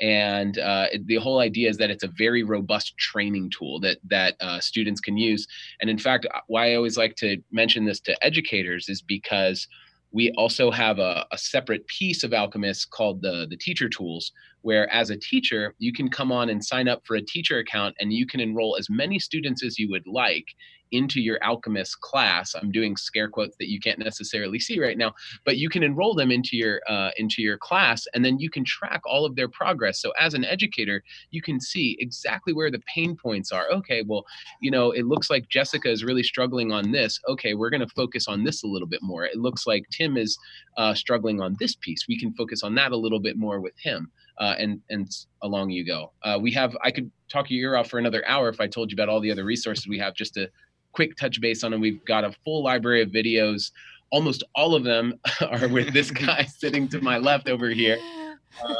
And 0.00 0.58
uh, 0.58 0.88
the 1.04 1.16
whole 1.16 1.38
idea 1.38 1.68
is 1.68 1.76
that 1.76 1.90
it's 1.90 2.02
a 2.02 2.10
very 2.18 2.42
robust 2.42 2.96
training 2.98 3.50
tool 3.56 3.78
that 3.80 3.98
that 4.08 4.34
uh, 4.40 4.58
students 4.58 5.00
can 5.00 5.16
use. 5.16 5.46
And 5.80 5.88
in 5.88 5.98
fact, 5.98 6.26
why 6.48 6.72
I 6.72 6.74
always 6.74 6.96
like 6.96 7.14
to 7.16 7.36
mention 7.52 7.84
this 7.84 8.00
to 8.00 8.24
educators 8.24 8.88
is 8.88 9.02
because 9.02 9.68
we 10.12 10.30
also 10.32 10.70
have 10.70 10.98
a, 10.98 11.24
a, 11.32 11.38
separate 11.38 11.86
piece 11.86 12.22
of 12.22 12.32
Alcumus 12.32 12.88
called 12.88 13.22
the, 13.22 13.46
the 13.48 13.56
teacher 13.56 13.88
tools, 13.88 14.32
where 14.60 14.92
as 14.92 15.10
a 15.10 15.16
teacher, 15.16 15.74
you 15.78 15.92
can 15.92 16.08
come 16.10 16.30
on 16.30 16.50
and 16.50 16.64
sign 16.64 16.86
up 16.86 17.02
for 17.06 17.16
a 17.16 17.22
teacher 17.22 17.58
account 17.58 17.94
and 17.98 18.12
you 18.12 18.26
can 18.26 18.40
enroll 18.40 18.76
as 18.78 18.88
many 18.90 19.18
students 19.18 19.64
as 19.64 19.78
you 19.78 19.90
would 19.90 20.06
like 20.06 20.46
into 20.92 21.20
your 21.20 21.38
Alcumus 21.40 21.98
class. 21.98 22.54
I'm 22.54 22.70
doing 22.70 22.96
scare 22.96 23.28
quotes 23.28 23.56
that 23.56 23.68
you 23.68 23.80
can't 23.80 23.98
necessarily 23.98 24.58
see 24.58 24.80
right 24.80 24.96
now 24.96 25.12
but 25.44 25.58
you 25.58 25.68
can 25.68 25.82
enroll 25.82 26.14
them 26.14 26.30
into 26.30 26.56
your 26.56 26.80
uh, 26.88 27.10
into 27.16 27.42
your 27.42 27.58
class 27.58 28.06
and 28.14 28.24
then 28.24 28.38
you 28.38 28.50
can 28.50 28.64
track 28.64 29.00
all 29.04 29.24
of 29.24 29.36
their 29.36 29.48
progress. 29.48 30.00
So 30.00 30.12
as 30.18 30.34
an 30.34 30.44
educator 30.44 31.02
you 31.30 31.42
can 31.42 31.60
see 31.60 31.96
exactly 32.00 32.52
where 32.52 32.70
the 32.70 32.82
pain 32.92 33.16
points 33.16 33.52
are. 33.52 33.68
Okay 33.70 34.02
well 34.06 34.24
you 34.60 34.70
know 34.70 34.90
it 34.92 35.06
looks 35.06 35.30
like 35.30 35.48
jessica 35.48 35.90
is 35.90 36.04
really 36.04 36.22
struggling 36.22 36.72
on 36.72 36.92
this. 36.92 37.18
Okay 37.28 37.54
we're 37.54 37.70
going 37.70 37.80
to 37.80 37.94
focus 37.94 38.28
on 38.28 38.44
this 38.44 38.62
a 38.62 38.66
little 38.66 38.88
bit 38.88 39.00
more. 39.02 39.24
It 39.24 39.38
looks 39.38 39.66
like 39.66 39.84
tim 39.90 40.16
is 40.16 40.38
uh, 40.76 40.94
struggling 40.94 41.40
on 41.40 41.56
this 41.58 41.76
piece. 41.76 42.06
We 42.08 42.18
can 42.18 42.32
focus 42.34 42.62
on 42.62 42.74
that 42.76 42.92
a 42.92 42.96
little 42.96 43.20
bit 43.20 43.36
more 43.36 43.60
with 43.60 43.74
him 43.78 44.10
uh, 44.38 44.54
and 44.58 44.80
and 44.90 45.10
along 45.42 45.70
you 45.70 45.84
go. 45.84 46.12
Uh, 46.22 46.38
we 46.40 46.50
have 46.52 46.76
I 46.82 46.90
could 46.90 47.10
talk 47.28 47.50
your 47.50 47.72
ear 47.72 47.76
off 47.76 47.88
for 47.88 47.98
another 47.98 48.26
hour 48.26 48.48
if 48.48 48.60
I 48.60 48.66
told 48.66 48.90
you 48.90 48.96
about 48.96 49.08
all 49.08 49.20
the 49.20 49.30
other 49.30 49.44
resources 49.44 49.86
we 49.88 49.98
have 49.98 50.14
just 50.14 50.34
to 50.34 50.48
quick 50.92 51.16
touch 51.16 51.40
base 51.40 51.64
on 51.64 51.70
them. 51.70 51.80
We've 51.80 52.04
got 52.04 52.24
a 52.24 52.34
full 52.44 52.62
library 52.62 53.02
of 53.02 53.08
videos. 53.10 53.70
Almost 54.10 54.44
all 54.54 54.74
of 54.74 54.84
them 54.84 55.18
are 55.40 55.68
with 55.68 55.92
this 55.92 56.10
guy 56.26 56.44
sitting 56.44 56.88
to 56.88 57.00
my 57.00 57.18
left 57.18 57.48
over 57.48 57.68
here. 57.68 57.98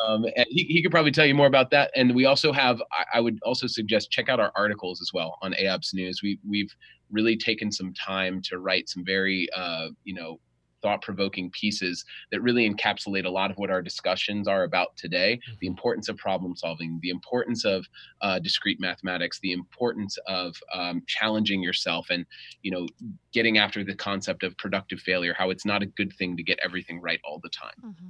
Um, 0.07 0.27
and 0.37 0.44
he, 0.51 0.64
he 0.64 0.83
could 0.83 0.90
probably 0.90 1.12
tell 1.12 1.25
you 1.25 1.35
more 1.35 1.46
about 1.46 1.70
that. 1.70 1.90
And 1.96 2.14
we 2.14 2.27
also 2.27 2.53
have, 2.53 2.83
I, 2.92 3.05
I 3.14 3.20
would 3.20 3.38
also 3.42 3.66
suggest 3.66 4.11
check 4.11 4.29
out 4.29 4.38
our 4.38 4.53
articles 4.55 5.01
as 5.01 5.12
well 5.14 5.38
on 5.40 5.55
AOPS 5.55 5.94
News. 5.94 6.20
We, 6.22 6.38
we've 6.46 6.70
really 7.11 7.38
taken 7.38 7.72
some 7.72 7.94
time 7.94 8.42
to 8.42 8.59
write 8.59 8.90
some 8.90 9.03
very, 9.03 9.48
uh, 9.57 9.88
you 10.05 10.12
know, 10.12 10.38
thought 10.83 11.03
provoking 11.03 11.51
pieces 11.51 12.05
that 12.31 12.42
really 12.42 12.68
encapsulate 12.68 13.25
a 13.25 13.31
lot 13.31 13.51
of 13.51 13.57
what 13.57 13.71
our 13.71 13.83
discussions 13.83 14.49
are 14.49 14.64
about 14.64 14.97
today 14.97 15.37
mm-hmm. 15.37 15.57
the 15.61 15.66
importance 15.66 16.09
of 16.09 16.16
problem 16.16 16.57
solving, 16.57 16.99
the 17.03 17.11
importance 17.11 17.64
of 17.64 17.87
uh, 18.21 18.38
discrete 18.38 18.81
mathematics, 18.81 19.38
the 19.40 19.53
importance 19.53 20.18
of 20.27 20.55
um, 20.75 21.03
challenging 21.07 21.62
yourself 21.62 22.09
and, 22.11 22.27
you 22.62 22.71
know, 22.71 22.87
getting 23.33 23.59
after 23.59 23.85
the 23.85 23.95
concept 23.95 24.42
of 24.42 24.57
productive 24.59 25.01
failure, 25.01 25.35
how 25.37 25.51
it's 25.51 25.64
not 25.64 25.83
a 25.83 25.87
good 25.87 26.12
thing 26.18 26.37
to 26.37 26.42
get 26.42 26.59
everything 26.64 27.01
right 27.01 27.21
all 27.25 27.40
the 27.42 27.49
time. 27.49 27.73
Mm-hmm. 27.85 28.09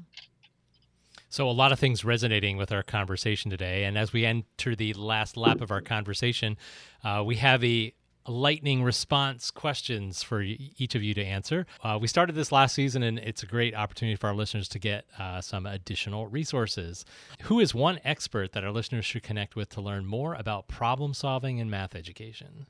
So, 1.29 1.49
a 1.49 1.51
lot 1.51 1.73
of 1.73 1.79
things 1.79 2.05
resonating 2.05 2.59
with 2.59 2.73
our 2.73 2.83
conversation 2.83 3.51
today. 3.51 3.85
And 3.85 3.97
as 3.97 4.13
we 4.13 4.27
enter 4.27 4.77
the 4.77 4.93
last 4.93 5.39
lap 5.39 5.63
of 5.63 5.71
our 5.71 5.81
conversation, 5.81 6.59
uh, 7.03 7.23
we 7.25 7.37
have 7.37 7.65
a 7.65 7.95
lightning 8.27 8.83
response 8.83 9.51
questions 9.51 10.23
for 10.23 10.43
each 10.43 10.95
of 10.95 11.03
you 11.03 11.15
to 11.15 11.25
answer. 11.25 11.67
Uh, 11.83 11.99
we 12.01 12.07
started 12.07 12.35
this 12.35 12.53
last 12.53 12.75
season, 12.75 13.03
and 13.03 13.19
it's 13.19 13.43
a 13.43 13.47
great 13.47 13.75
opportunity 13.75 14.17
for 14.17 14.29
our 14.29 14.35
listeners 14.35 14.69
to 14.69 14.79
get 14.79 15.05
uh, 15.19 15.41
some 15.41 15.67
additional 15.67 16.27
resources. 16.27 17.05
Who 17.43 17.61
is 17.61 17.75
one 17.75 18.01
expert 18.05 18.53
that 18.53 18.65
our 18.65 18.71
listeners 18.71 19.05
should 19.05 19.23
connect 19.23 19.57
with 19.57 19.69
to 19.71 19.81
learn 19.81 20.07
more 20.07 20.35
about 20.35 20.69
problem 20.69 21.15
solving 21.15 21.59
in 21.59 21.69
math 21.71 21.95
education? 21.95 22.67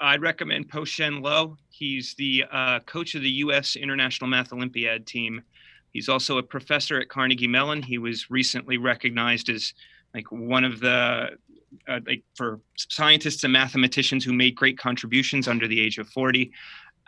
I'd 0.00 0.22
recommend 0.22 0.70
Po-Shen 0.70 1.20
Loh. 1.20 1.58
He's 1.68 2.14
the 2.14 2.44
uh, 2.50 2.80
coach 2.80 3.14
of 3.14 3.22
the 3.22 3.30
U.S. 3.30 3.76
International 3.76 4.28
Math 4.28 4.52
Olympiad 4.52 5.06
team. 5.06 5.42
He's 5.92 6.08
also 6.08 6.38
a 6.38 6.42
professor 6.42 6.98
at 6.98 7.08
Carnegie 7.08 7.46
Mellon. 7.46 7.82
He 7.82 7.98
was 7.98 8.30
recently 8.30 8.78
recognized 8.78 9.50
as 9.50 9.74
like 10.14 10.30
one 10.32 10.64
of 10.64 10.80
the 10.80 11.30
uh, 11.88 12.00
like 12.06 12.22
for 12.34 12.60
scientists 12.76 13.44
and 13.44 13.52
mathematicians 13.52 14.24
who 14.24 14.32
made 14.32 14.54
great 14.54 14.78
contributions 14.78 15.48
under 15.48 15.66
the 15.68 15.80
age 15.80 15.98
of 15.98 16.08
40. 16.08 16.50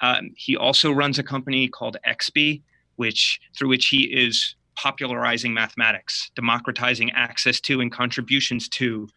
Um, 0.01 0.31
he 0.37 0.57
also 0.57 0.91
runs 0.91 1.19
a 1.19 1.23
company 1.23 1.69
called 1.69 1.97
Expii, 2.07 2.63
which 2.97 3.41
through 3.57 3.69
which 3.69 3.89
he 3.89 4.05
is 4.05 4.57
popularizing 4.75 5.53
mathematics, 5.53 6.31
democratizing 6.35 7.11
access 7.13 7.61
to 7.61 7.81
and 7.81 7.93
contributions 7.93 8.69
to 8.71 9.09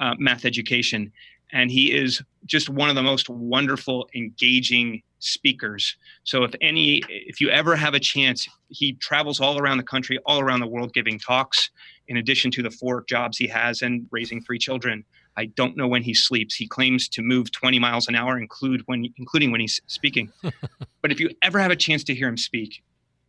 uh, 0.00 0.14
math 0.18 0.44
education. 0.44 1.12
And 1.52 1.70
he 1.70 1.92
is 1.96 2.22
just 2.44 2.68
one 2.68 2.90
of 2.90 2.94
the 2.94 3.02
most 3.02 3.28
wonderful, 3.28 4.08
engaging 4.14 5.02
speakers. 5.18 5.96
So 6.24 6.44
if 6.44 6.54
any, 6.60 7.02
if 7.08 7.40
you 7.40 7.48
ever 7.48 7.74
have 7.74 7.94
a 7.94 8.00
chance, 8.00 8.46
he 8.68 8.92
travels 8.94 9.40
all 9.40 9.58
around 9.58 9.78
the 9.78 9.84
country, 9.84 10.18
all 10.26 10.40
around 10.40 10.60
the 10.60 10.66
world, 10.66 10.92
giving 10.92 11.18
talks 11.18 11.70
in 12.08 12.16
addition 12.16 12.50
to 12.52 12.62
the 12.62 12.70
four 12.70 13.04
jobs 13.08 13.38
he 13.38 13.46
has 13.46 13.82
and 13.82 14.06
raising 14.10 14.42
three 14.42 14.58
children. 14.58 15.04
I 15.36 15.46
don't 15.46 15.76
know 15.76 15.86
when 15.86 16.02
he 16.02 16.14
sleeps. 16.14 16.54
He 16.54 16.66
claims 16.66 17.08
to 17.10 17.22
move 17.22 17.52
20 17.52 17.78
miles 17.78 18.08
an 18.08 18.16
hour, 18.16 18.38
include 18.38 18.82
when, 18.86 19.06
including 19.18 19.52
when 19.52 19.60
he's 19.60 19.80
speaking. 19.86 20.32
but 20.42 21.12
if 21.12 21.20
you 21.20 21.30
ever 21.42 21.58
have 21.58 21.70
a 21.70 21.76
chance 21.76 22.02
to 22.04 22.14
hear 22.14 22.28
him 22.28 22.36
speak, 22.36 22.82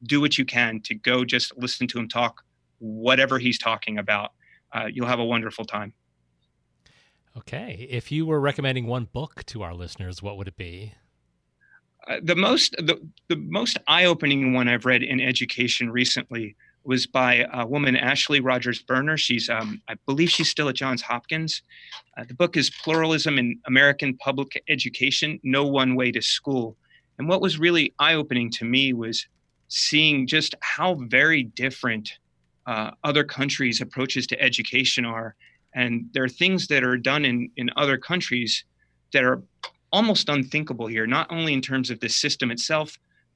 do 0.04 0.22
what 0.22 0.38
you 0.38 0.46
can 0.46 0.82
to 0.86 0.96
go 0.96 1.26
just 1.26 1.56
listen 1.58 1.88
to 1.88 2.00
him 2.00 2.08
talk, 2.08 2.44
whatever 2.80 3.38
he's 3.38 3.60
talking 3.60 3.98
about. 3.98 4.32
Uh, 4.72 4.86
you'll 4.92 5.08
have 5.08 5.20
a 5.20 5.26
wonderful 5.26 5.66
time. 5.66 5.94
Okay. 7.38 7.88
If 7.90 8.12
you 8.12 8.26
were 8.26 8.40
recommending 8.40 8.88
one 8.88 9.06
book 9.06 9.44
to 9.48 9.62
our 9.62 9.74
listeners, 9.74 10.24
what 10.24 10.38
would 10.38 10.48
it 10.48 10.58
be? 10.58 10.94
Uh, 12.08 12.20
the 12.24 12.36
most 12.36 12.76
the, 12.78 13.00
the 13.28 13.36
most 13.36 13.78
eye-opening 13.88 14.54
one 14.54 14.68
I've 14.68 14.86
read 14.86 15.04
in 15.04 15.20
education 15.20 15.92
recently 15.92 16.56
was 16.90 17.06
by 17.06 17.48
a 17.54 17.66
woman, 17.66 17.96
Ashley 17.96 18.40
Rogers 18.52 18.82
Berner. 18.82 19.18
She's, 19.18 19.48
um, 19.58 19.70
I 19.88 19.94
believe, 20.08 20.32
she's 20.36 20.50
still 20.50 20.70
at 20.70 20.76
Johns 20.82 21.04
Hopkins. 21.04 21.62
Uh, 22.18 22.26
the 22.28 22.34
book 22.42 22.58
is 22.58 22.72
Pluralism 22.84 23.38
in 23.38 23.48
American 23.68 24.18
Public 24.18 24.50
Education: 24.68 25.40
No 25.44 25.64
One 25.82 25.92
Way 26.00 26.12
to 26.12 26.22
School. 26.22 26.76
And 27.18 27.30
what 27.30 27.42
was 27.46 27.60
really 27.60 27.86
eye-opening 28.00 28.50
to 28.58 28.66
me 28.66 28.94
was 28.94 29.28
seeing 29.68 30.28
just 30.28 30.56
how 30.62 30.96
very 31.20 31.44
different 31.64 32.06
uh, 32.66 32.90
other 33.10 33.24
countries' 33.24 33.82
approaches 33.82 34.26
to 34.28 34.42
education 34.50 35.06
are. 35.06 35.36
And 35.82 36.10
there 36.14 36.24
are 36.24 36.36
things 36.44 36.68
that 36.68 36.84
are 36.84 36.98
done 36.98 37.24
in 37.24 37.38
in 37.56 37.70
other 37.84 37.98
countries 38.12 38.52
that 39.14 39.24
are 39.30 39.40
almost 39.92 40.30
unthinkable 40.30 40.88
here, 40.96 41.08
not 41.08 41.28
only 41.30 41.54
in 41.54 41.62
terms 41.62 41.90
of 41.92 42.00
the 42.00 42.10
system 42.10 42.52
itself 42.52 42.90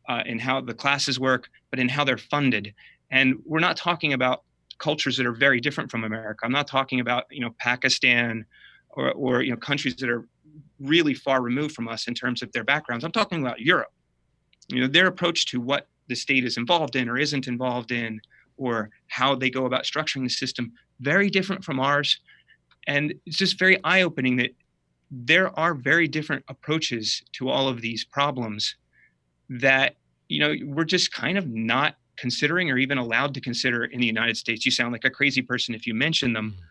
uh, 0.10 0.24
and 0.30 0.42
how 0.48 0.62
the 0.70 0.78
classes 0.84 1.18
work, 1.20 1.44
but 1.70 1.80
in 1.80 1.90
how 1.90 2.04
they're 2.04 2.30
funded. 2.36 2.74
And 3.14 3.36
we're 3.46 3.60
not 3.60 3.78
talking 3.78 4.14
about 4.14 4.42
cultures 4.80 5.16
that 5.18 5.28
are 5.28 5.34
very 5.34 5.62
different 5.62 5.92
from 5.92 6.04
America. 6.04 6.44
I'm 6.44 6.52
not 6.52 6.68
talking 6.68 7.00
about 7.00 7.26
you 7.30 7.42
know 7.42 7.52
Pakistan 7.60 8.44
or, 8.90 9.12
or 9.12 9.44
you 9.44 9.52
know 9.52 9.58
countries 9.58 9.96
that 9.98 10.10
are 10.10 10.28
really 10.80 11.14
far 11.14 11.42
removed 11.42 11.76
from 11.76 11.88
us 11.88 12.08
in 12.08 12.16
terms 12.16 12.42
of 12.42 12.52
their 12.52 12.64
backgrounds. 12.64 13.06
I'm 13.06 13.12
talking 13.12 13.40
about 13.40 13.62
Europe. 13.62 13.94
You 14.68 14.82
know 14.82 14.88
their 14.88 15.08
approach 15.08 15.46
to 15.52 15.62
what 15.62 15.88
the 16.08 16.16
state 16.16 16.44
is 16.44 16.58
involved 16.58 16.96
in 16.96 17.08
or 17.08 17.18
isn't 17.20 17.48
involved 17.48 17.92
in, 17.92 18.20
or 18.58 18.90
how 19.08 19.36
they 19.36 19.52
go 19.52 19.68
about 19.68 19.84
structuring 19.84 20.24
the 20.24 20.30
system, 20.30 20.74
very 21.00 21.30
different 21.30 21.64
from 21.64 21.80
ours. 21.80 22.20
And 22.88 23.14
it's 23.28 23.38
just 23.38 23.60
very 23.60 23.78
eye-opening 23.84 24.38
that 24.38 24.56
there 25.12 25.58
are 25.58 25.76
very 25.76 26.08
different 26.08 26.44
approaches 26.48 27.22
to 27.34 27.48
all 27.48 27.68
of 27.68 27.80
these 27.80 28.04
problems 28.04 28.76
that 29.50 29.98
you 30.30 30.40
know 30.40 30.56
we're 30.66 30.84
just 30.84 31.14
kind 31.14 31.38
of 31.38 31.48
not 31.48 31.96
considering 32.18 32.70
or 32.70 32.78
even 32.78 32.98
allowed 32.98 33.34
to 33.34 33.42
consider 33.42 33.86
in 33.86 34.00
the 34.00 34.06
United 34.06 34.38
States. 34.38 34.66
You 34.66 34.72
sound 34.72 34.92
like 34.92 35.06
a 35.06 35.10
crazy 35.10 35.42
person 35.42 35.74
if 35.74 35.88
you 35.88 35.94
mention 35.94 36.34
them. 36.34 36.52
Mm-hmm. 36.52 36.64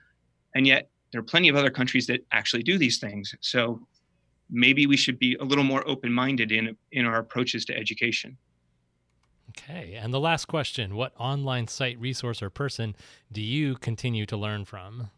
And 0.54 0.66
yet 0.66 0.90
there 1.10 1.20
are 1.20 1.24
plenty 1.24 1.48
of 1.48 1.56
other 1.56 1.70
countries 1.70 2.06
that 2.06 2.24
actually 2.32 2.62
do 2.62 2.78
these 2.78 2.98
things. 2.98 3.34
So 3.40 3.80
maybe 4.50 4.86
we 4.86 4.96
should 4.96 5.18
be 5.18 5.36
a 5.40 5.44
little 5.44 5.64
more 5.64 5.86
open-minded 5.88 6.52
in 6.52 6.76
in 6.92 7.06
our 7.06 7.18
approaches 7.18 7.64
to 7.66 7.76
education. 7.76 8.36
Okay. 9.50 9.98
And 10.00 10.14
the 10.14 10.20
last 10.20 10.46
question, 10.46 10.94
what 10.94 11.12
online 11.18 11.68
site 11.68 11.98
resource 12.00 12.42
or 12.42 12.48
person 12.48 12.96
do 13.30 13.42
you 13.42 13.74
continue 13.76 14.24
to 14.26 14.36
learn 14.36 14.64
from? 14.64 15.10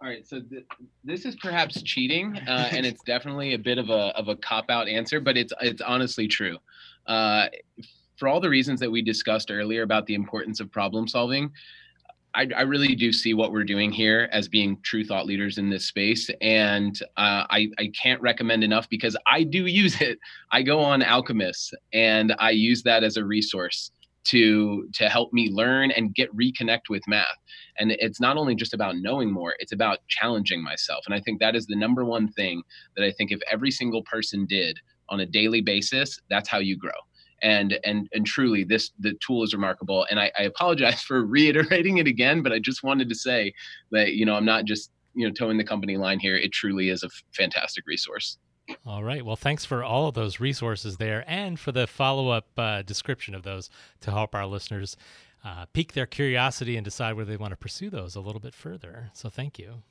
All 0.00 0.08
right, 0.08 0.26
so 0.26 0.40
th- 0.40 0.66
this 1.04 1.24
is 1.24 1.34
perhaps 1.36 1.80
cheating, 1.82 2.36
uh, 2.46 2.68
and 2.70 2.84
it's 2.84 3.02
definitely 3.06 3.54
a 3.54 3.58
bit 3.58 3.78
of 3.78 3.88
a 3.88 4.14
of 4.16 4.28
a 4.28 4.36
cop 4.36 4.70
out 4.70 4.88
answer, 4.88 5.20
but 5.20 5.36
it's 5.36 5.52
it's 5.60 5.80
honestly 5.80 6.28
true. 6.28 6.58
Uh, 7.06 7.46
for 8.16 8.28
all 8.28 8.40
the 8.40 8.48
reasons 8.48 8.80
that 8.80 8.90
we 8.90 9.02
discussed 9.02 9.50
earlier 9.50 9.82
about 9.82 10.06
the 10.06 10.14
importance 10.14 10.60
of 10.60 10.70
problem 10.70 11.06
solving, 11.06 11.50
I, 12.34 12.48
I, 12.54 12.62
really 12.62 12.94
do 12.94 13.12
see 13.12 13.32
what 13.32 13.50
we're 13.50 13.64
doing 13.64 13.90
here 13.90 14.28
as 14.30 14.46
being 14.46 14.78
true 14.82 15.04
thought 15.04 15.24
leaders 15.24 15.56
in 15.56 15.70
this 15.70 15.86
space, 15.86 16.28
and 16.42 16.98
uh, 17.16 17.48
I 17.48 17.68
I 17.78 17.90
can't 18.00 18.20
recommend 18.20 18.62
enough 18.62 18.88
because 18.90 19.16
I 19.26 19.42
do 19.42 19.66
use 19.66 20.00
it. 20.02 20.18
I 20.52 20.62
go 20.62 20.80
on 20.80 21.00
Alcumus, 21.00 21.72
and 21.94 22.34
I 22.38 22.50
use 22.50 22.82
that 22.82 23.02
as 23.04 23.16
a 23.16 23.24
resource 23.24 23.90
to 24.26 24.88
to 24.92 25.08
help 25.08 25.32
me 25.32 25.50
learn 25.50 25.90
and 25.92 26.14
get 26.14 26.34
reconnect 26.36 26.90
with 26.90 27.02
math. 27.08 27.26
And 27.78 27.92
it's 27.92 28.20
not 28.20 28.36
only 28.36 28.54
just 28.54 28.74
about 28.74 28.96
knowing 28.96 29.30
more 29.32 29.54
it's 29.58 29.72
about 29.72 29.98
challenging 30.08 30.62
myself. 30.62 31.04
And 31.06 31.14
i 31.14 31.20
think 31.20 31.40
that 31.40 31.54
is 31.54 31.66
the 31.66 31.76
number 31.76 32.04
one 32.04 32.28
thing 32.32 32.62
that 32.96 33.04
i 33.04 33.12
think 33.12 33.30
if 33.30 33.40
every 33.50 33.70
single 33.70 34.02
person 34.02 34.44
did 34.46 34.78
on 35.08 35.20
a 35.20 35.26
daily 35.26 35.60
basis 35.60 36.20
that's 36.28 36.48
how 36.48 36.58
you 36.58 36.76
grow 36.76 36.98
and 37.42 37.78
and 37.84 38.08
and 38.12 38.26
truly 38.26 38.64
this 38.64 38.92
the 38.98 39.14
tool 39.24 39.42
is 39.42 39.52
remarkable 39.52 40.06
and 40.10 40.18
I, 40.18 40.30
I 40.38 40.42
apologize 40.42 41.02
for 41.02 41.24
reiterating 41.26 41.98
it 41.98 42.06
again 42.06 42.42
but 42.42 42.52
i 42.52 42.58
just 42.58 42.82
wanted 42.82 43.08
to 43.08 43.14
say 43.14 43.52
that 43.90 44.14
you 44.14 44.24
know 44.24 44.34
i'm 44.34 44.44
not 44.44 44.64
just 44.64 44.90
you 45.14 45.26
know 45.26 45.32
toeing 45.32 45.58
the 45.58 45.64
company 45.64 45.96
line 45.96 46.18
here 46.18 46.36
it 46.36 46.52
truly 46.52 46.88
is 46.88 47.02
a 47.02 47.08
fantastic 47.32 47.84
resource 47.86 48.38
all 48.84 49.04
right. 49.04 49.24
Well, 49.24 49.36
thanks 49.36 49.64
for 49.64 49.84
all 49.84 50.08
of 50.08 50.14
those 50.14 50.40
resources 50.40 50.96
there 50.96 51.22
and 51.28 51.56
for 51.56 51.70
the 51.70 51.86
follow 51.86 52.30
up 52.30 52.48
uh, 52.56 52.82
description 52.82 53.32
of 53.32 53.44
those 53.44 53.70
to 54.00 54.10
help 54.10 54.34
our 54.34 54.44
listeners. 54.44 54.96
uh, 55.44 55.66
pique 55.72 55.92
their 55.92 56.06
curiosity 56.06 56.76
and 56.76 56.84
decide 56.84 57.14
whether 57.14 57.30
they 57.30 57.36
want 57.36 57.52
to 57.52 57.56
pursue 57.56 57.88
those 57.88 58.16
a 58.16 58.20
little 58.20 58.40
bit 58.40 58.54
further. 58.54 59.10
So 59.12 59.28
thank 59.28 59.58
you. 59.58 59.82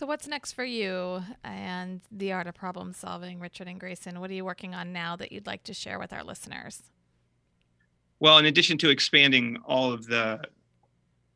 So, 0.00 0.06
what's 0.06 0.26
next 0.26 0.52
for 0.52 0.64
you 0.64 1.20
and 1.44 2.00
the 2.10 2.32
art 2.32 2.46
of 2.46 2.54
problem 2.54 2.94
solving, 2.94 3.38
Richard 3.38 3.68
and 3.68 3.78
Grayson? 3.78 4.18
What 4.18 4.30
are 4.30 4.32
you 4.32 4.46
working 4.46 4.74
on 4.74 4.94
now 4.94 5.14
that 5.16 5.30
you'd 5.30 5.46
like 5.46 5.62
to 5.64 5.74
share 5.74 5.98
with 5.98 6.10
our 6.10 6.24
listeners? 6.24 6.84
Well, 8.18 8.38
in 8.38 8.46
addition 8.46 8.78
to 8.78 8.88
expanding 8.88 9.58
all 9.66 9.92
of 9.92 10.06
the 10.06 10.40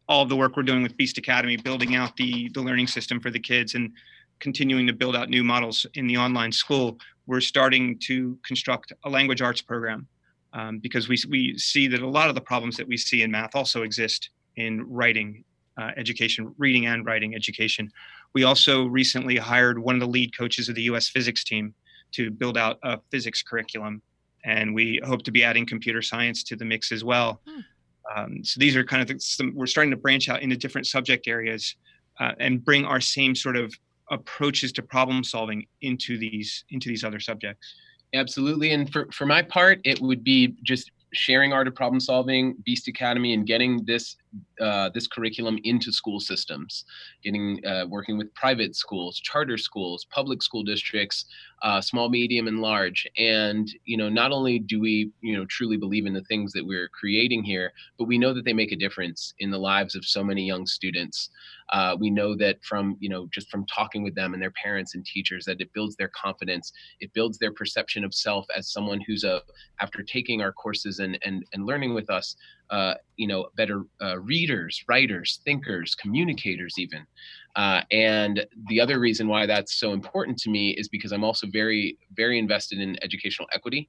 all 0.08 0.22
of 0.22 0.30
the 0.30 0.36
work 0.36 0.56
we're 0.56 0.62
doing 0.62 0.82
with 0.82 0.96
Beast 0.96 1.18
Academy, 1.18 1.58
building 1.58 1.94
out 1.94 2.16
the 2.16 2.48
the 2.54 2.62
learning 2.62 2.86
system 2.86 3.20
for 3.20 3.30
the 3.30 3.38
kids, 3.38 3.74
and 3.74 3.92
continuing 4.38 4.86
to 4.86 4.94
build 4.94 5.14
out 5.14 5.28
new 5.28 5.44
models 5.44 5.84
in 5.92 6.06
the 6.06 6.16
online 6.16 6.50
school, 6.50 6.98
we're 7.26 7.42
starting 7.42 7.98
to 7.98 8.38
construct 8.46 8.94
a 9.04 9.10
language 9.10 9.42
arts 9.42 9.60
program 9.60 10.06
um, 10.54 10.78
because 10.78 11.06
we 11.06 11.18
we 11.28 11.58
see 11.58 11.86
that 11.86 12.00
a 12.00 12.08
lot 12.08 12.30
of 12.30 12.34
the 12.34 12.40
problems 12.40 12.78
that 12.78 12.88
we 12.88 12.96
see 12.96 13.20
in 13.20 13.30
math 13.30 13.54
also 13.54 13.82
exist 13.82 14.30
in 14.56 14.90
writing 14.90 15.44
uh, 15.76 15.90
education, 15.98 16.54
reading 16.56 16.86
and 16.86 17.04
writing 17.04 17.34
education. 17.34 17.90
We 18.34 18.42
also 18.44 18.86
recently 18.86 19.36
hired 19.36 19.78
one 19.78 19.94
of 19.94 20.00
the 20.00 20.08
lead 20.08 20.36
coaches 20.36 20.68
of 20.68 20.74
the 20.74 20.82
U.S. 20.82 21.08
physics 21.08 21.44
team 21.44 21.74
to 22.12 22.30
build 22.30 22.58
out 22.58 22.78
a 22.82 23.00
physics 23.10 23.42
curriculum 23.42 24.02
and 24.44 24.74
we 24.74 25.00
hope 25.04 25.22
to 25.22 25.30
be 25.30 25.42
adding 25.42 25.66
computer 25.66 26.02
science 26.02 26.42
to 26.44 26.56
the 26.56 26.64
mix 26.64 26.92
as 26.92 27.02
well. 27.02 27.40
Hmm. 27.48 27.60
Um, 28.14 28.44
so 28.44 28.60
these 28.60 28.76
are 28.76 28.84
kind 28.84 29.08
of 29.08 29.22
some, 29.22 29.52
we're 29.54 29.66
starting 29.66 29.90
to 29.90 29.96
branch 29.96 30.28
out 30.28 30.42
into 30.42 30.56
different 30.56 30.86
subject 30.86 31.26
areas 31.26 31.76
uh, 32.20 32.32
and 32.38 32.62
bring 32.62 32.84
our 32.84 33.00
same 33.00 33.34
sort 33.34 33.56
of 33.56 33.74
approaches 34.10 34.70
to 34.72 34.82
problem 34.82 35.24
solving 35.24 35.66
into 35.80 36.18
these 36.18 36.64
into 36.70 36.90
these 36.90 37.04
other 37.04 37.18
subjects. 37.18 37.74
Absolutely, 38.12 38.72
and 38.72 38.92
for 38.92 39.08
for 39.10 39.24
my 39.24 39.40
part, 39.40 39.80
it 39.84 39.98
would 40.00 40.22
be 40.22 40.54
just 40.62 40.90
sharing 41.14 41.52
art 41.52 41.66
of 41.66 41.74
problem 41.74 41.98
solving, 41.98 42.54
Beast 42.64 42.86
Academy, 42.86 43.32
and 43.32 43.46
getting 43.46 43.82
this 43.86 44.16
uh, 44.60 44.90
this 44.94 45.06
curriculum 45.06 45.58
into 45.64 45.92
school 45.92 46.20
systems, 46.20 46.84
getting 47.22 47.64
uh, 47.66 47.86
working 47.88 48.16
with 48.16 48.32
private 48.34 48.76
schools, 48.76 49.18
charter 49.18 49.58
schools, 49.58 50.06
public 50.10 50.42
school 50.42 50.62
districts, 50.62 51.26
uh, 51.62 51.80
small, 51.80 52.08
medium, 52.08 52.46
and 52.46 52.60
large. 52.60 53.06
And 53.18 53.68
you 53.84 53.96
know, 53.96 54.08
not 54.08 54.32
only 54.32 54.58
do 54.58 54.80
we 54.80 55.10
you 55.20 55.36
know 55.36 55.44
truly 55.46 55.76
believe 55.76 56.06
in 56.06 56.14
the 56.14 56.22
things 56.24 56.52
that 56.52 56.64
we're 56.64 56.88
creating 56.88 57.42
here, 57.42 57.72
but 57.98 58.06
we 58.06 58.18
know 58.18 58.32
that 58.32 58.44
they 58.44 58.52
make 58.52 58.72
a 58.72 58.76
difference 58.76 59.34
in 59.38 59.50
the 59.50 59.58
lives 59.58 59.94
of 59.94 60.04
so 60.04 60.22
many 60.22 60.44
young 60.44 60.66
students. 60.66 61.30
Uh, 61.72 61.96
we 61.98 62.10
know 62.10 62.36
that 62.36 62.62
from 62.64 62.96
you 63.00 63.08
know 63.08 63.28
just 63.32 63.50
from 63.50 63.66
talking 63.66 64.02
with 64.02 64.14
them 64.14 64.34
and 64.34 64.42
their 64.42 64.52
parents 64.52 64.94
and 64.94 65.04
teachers 65.04 65.44
that 65.46 65.60
it 65.60 65.72
builds 65.72 65.96
their 65.96 66.10
confidence, 66.14 66.72
it 67.00 67.12
builds 67.12 67.38
their 67.38 67.52
perception 67.52 68.04
of 68.04 68.14
self 68.14 68.46
as 68.56 68.70
someone 68.70 69.00
who's 69.06 69.24
a 69.24 69.40
after 69.80 70.02
taking 70.02 70.42
our 70.42 70.52
courses 70.52 70.98
and 71.00 71.18
and 71.24 71.44
and 71.52 71.66
learning 71.66 71.94
with 71.94 72.10
us 72.10 72.36
uh, 72.74 72.94
you 73.16 73.28
know, 73.28 73.46
better 73.56 73.84
uh, 74.02 74.18
readers, 74.18 74.82
writers, 74.88 75.40
thinkers, 75.44 75.94
communicators, 75.94 76.74
even. 76.76 77.06
Uh, 77.54 77.82
and 77.92 78.44
the 78.68 78.80
other 78.80 78.98
reason 78.98 79.28
why 79.28 79.46
that's 79.46 79.76
so 79.76 79.92
important 79.92 80.36
to 80.36 80.50
me 80.50 80.70
is 80.70 80.88
because 80.88 81.12
I'm 81.12 81.22
also 81.22 81.46
very, 81.46 81.96
very 82.16 82.36
invested 82.36 82.80
in 82.80 82.98
educational 83.00 83.46
equity. 83.54 83.88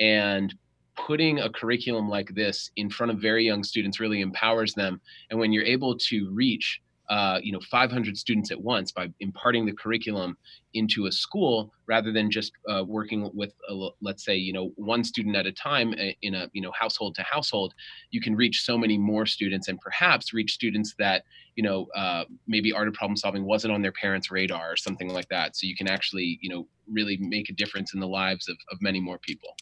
And 0.00 0.52
putting 0.96 1.38
a 1.38 1.48
curriculum 1.48 2.08
like 2.08 2.34
this 2.34 2.68
in 2.74 2.90
front 2.90 3.12
of 3.12 3.18
very 3.18 3.44
young 3.44 3.62
students 3.62 4.00
really 4.00 4.22
empowers 4.22 4.74
them. 4.74 5.00
And 5.30 5.38
when 5.38 5.52
you're 5.52 5.62
able 5.76 5.96
to 5.96 6.28
reach 6.32 6.80
uh, 7.08 7.38
you 7.42 7.52
know 7.52 7.60
500 7.60 8.16
students 8.16 8.50
at 8.50 8.60
once 8.60 8.92
by 8.92 9.08
imparting 9.20 9.66
the 9.66 9.72
curriculum 9.72 10.36
into 10.74 11.06
a 11.06 11.12
school 11.12 11.72
rather 11.86 12.12
than 12.12 12.30
just 12.30 12.52
uh, 12.68 12.84
working 12.86 13.30
with 13.34 13.54
a, 13.68 13.88
let's 14.00 14.24
say 14.24 14.36
you 14.36 14.52
know 14.52 14.72
one 14.76 15.04
student 15.04 15.36
at 15.36 15.46
a 15.46 15.52
time 15.52 15.92
uh, 15.92 16.12
in 16.22 16.34
a 16.34 16.48
you 16.52 16.62
know 16.62 16.72
household 16.72 17.14
to 17.14 17.22
household 17.22 17.74
you 18.10 18.20
can 18.20 18.34
reach 18.34 18.62
so 18.62 18.76
many 18.76 18.98
more 18.98 19.26
students 19.26 19.68
and 19.68 19.80
perhaps 19.80 20.32
reach 20.32 20.52
students 20.52 20.94
that 20.98 21.22
you 21.54 21.62
know 21.62 21.86
uh, 21.96 22.24
maybe 22.46 22.72
art 22.72 22.88
of 22.88 22.94
problem 22.94 23.16
solving 23.16 23.44
wasn't 23.44 23.72
on 23.72 23.82
their 23.82 23.92
parents 23.92 24.30
radar 24.30 24.72
or 24.72 24.76
something 24.76 25.08
like 25.12 25.28
that. 25.28 25.56
So 25.56 25.66
you 25.66 25.76
can 25.76 25.88
actually 25.88 26.38
you 26.40 26.50
know 26.50 26.66
really 26.90 27.16
make 27.20 27.48
a 27.50 27.54
difference 27.54 27.94
in 27.94 28.00
the 28.00 28.08
lives 28.08 28.48
of, 28.48 28.56
of 28.70 28.78
many 28.80 29.00
more 29.00 29.18
people 29.18 29.56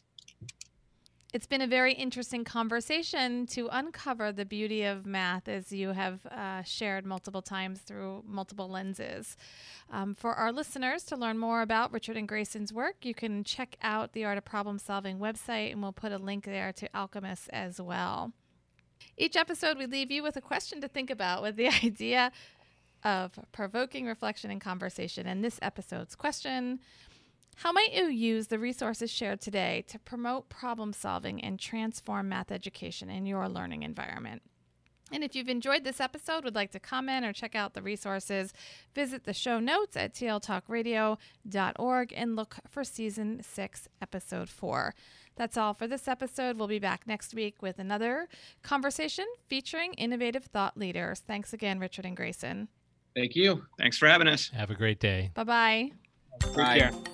it's 1.34 1.48
been 1.48 1.62
a 1.62 1.66
very 1.66 1.92
interesting 1.94 2.44
conversation 2.44 3.44
to 3.44 3.68
uncover 3.72 4.30
the 4.30 4.44
beauty 4.44 4.84
of 4.84 5.04
math 5.04 5.48
as 5.48 5.72
you 5.72 5.88
have 5.88 6.24
uh, 6.26 6.62
shared 6.62 7.04
multiple 7.04 7.42
times 7.42 7.80
through 7.80 8.22
multiple 8.24 8.68
lenses. 8.68 9.36
Um, 9.90 10.14
for 10.14 10.34
our 10.34 10.52
listeners 10.52 11.02
to 11.06 11.16
learn 11.16 11.38
more 11.38 11.60
about 11.62 11.92
Richard 11.92 12.16
and 12.16 12.28
Grayson's 12.28 12.72
work, 12.72 13.04
you 13.04 13.14
can 13.14 13.42
check 13.42 13.76
out 13.82 14.12
the 14.12 14.24
Art 14.24 14.38
of 14.38 14.44
Problem 14.44 14.78
Solving 14.78 15.18
website, 15.18 15.72
and 15.72 15.82
we'll 15.82 15.90
put 15.90 16.12
a 16.12 16.18
link 16.18 16.44
there 16.44 16.72
to 16.72 16.88
Alcumus 16.90 17.48
as 17.52 17.80
well. 17.80 18.32
Each 19.18 19.34
episode, 19.34 19.76
we 19.76 19.86
leave 19.86 20.12
you 20.12 20.22
with 20.22 20.36
a 20.36 20.40
question 20.40 20.80
to 20.82 20.88
think 20.88 21.10
about 21.10 21.42
with 21.42 21.56
the 21.56 21.66
idea 21.84 22.30
of 23.02 23.40
provoking 23.50 24.06
reflection 24.06 24.52
and 24.52 24.60
conversation. 24.60 25.26
And 25.26 25.42
this 25.42 25.58
episode's 25.60 26.14
question 26.14 26.78
how 27.56 27.72
might 27.72 27.92
you 27.92 28.06
use 28.06 28.48
the 28.48 28.58
resources 28.58 29.10
shared 29.10 29.40
today 29.40 29.84
to 29.88 29.98
promote 29.98 30.48
problem 30.48 30.92
solving 30.92 31.40
and 31.42 31.58
transform 31.58 32.28
math 32.28 32.50
education 32.50 33.10
in 33.10 33.26
your 33.26 33.48
learning 33.48 33.82
environment? 33.82 34.42
And 35.12 35.22
if 35.22 35.36
you've 35.36 35.48
enjoyed 35.48 35.84
this 35.84 36.00
episode, 36.00 36.44
would 36.44 36.54
like 36.54 36.72
to 36.72 36.80
comment 36.80 37.26
or 37.26 37.32
check 37.32 37.54
out 37.54 37.74
the 37.74 37.82
resources, 37.82 38.52
visit 38.94 39.24
the 39.24 39.34
show 39.34 39.60
notes 39.60 39.96
at 39.96 40.14
tltalkradio.org 40.14 42.12
and 42.16 42.36
look 42.36 42.56
for 42.68 42.82
season 42.82 43.42
six, 43.42 43.86
episode 44.00 44.48
four. 44.48 44.94
That's 45.36 45.56
all 45.56 45.74
for 45.74 45.86
this 45.86 46.08
episode. 46.08 46.56
We'll 46.56 46.68
be 46.68 46.78
back 46.78 47.06
next 47.06 47.34
week 47.34 47.60
with 47.60 47.78
another 47.78 48.28
conversation 48.62 49.26
featuring 49.48 49.92
innovative 49.94 50.44
thought 50.44 50.76
leaders. 50.76 51.20
Thanks 51.20 51.52
again, 51.52 51.78
Richard 51.78 52.06
and 52.06 52.16
Grayson. 52.16 52.68
Thank 53.14 53.36
you. 53.36 53.66
Thanks 53.78 53.98
for 53.98 54.08
having 54.08 54.26
us. 54.26 54.48
Have 54.50 54.70
a 54.70 54.74
great 54.74 55.00
day. 55.00 55.30
Bye-bye. 55.34 55.92
Take 56.40 56.56
Bye. 56.56 56.78
care. 56.78 57.13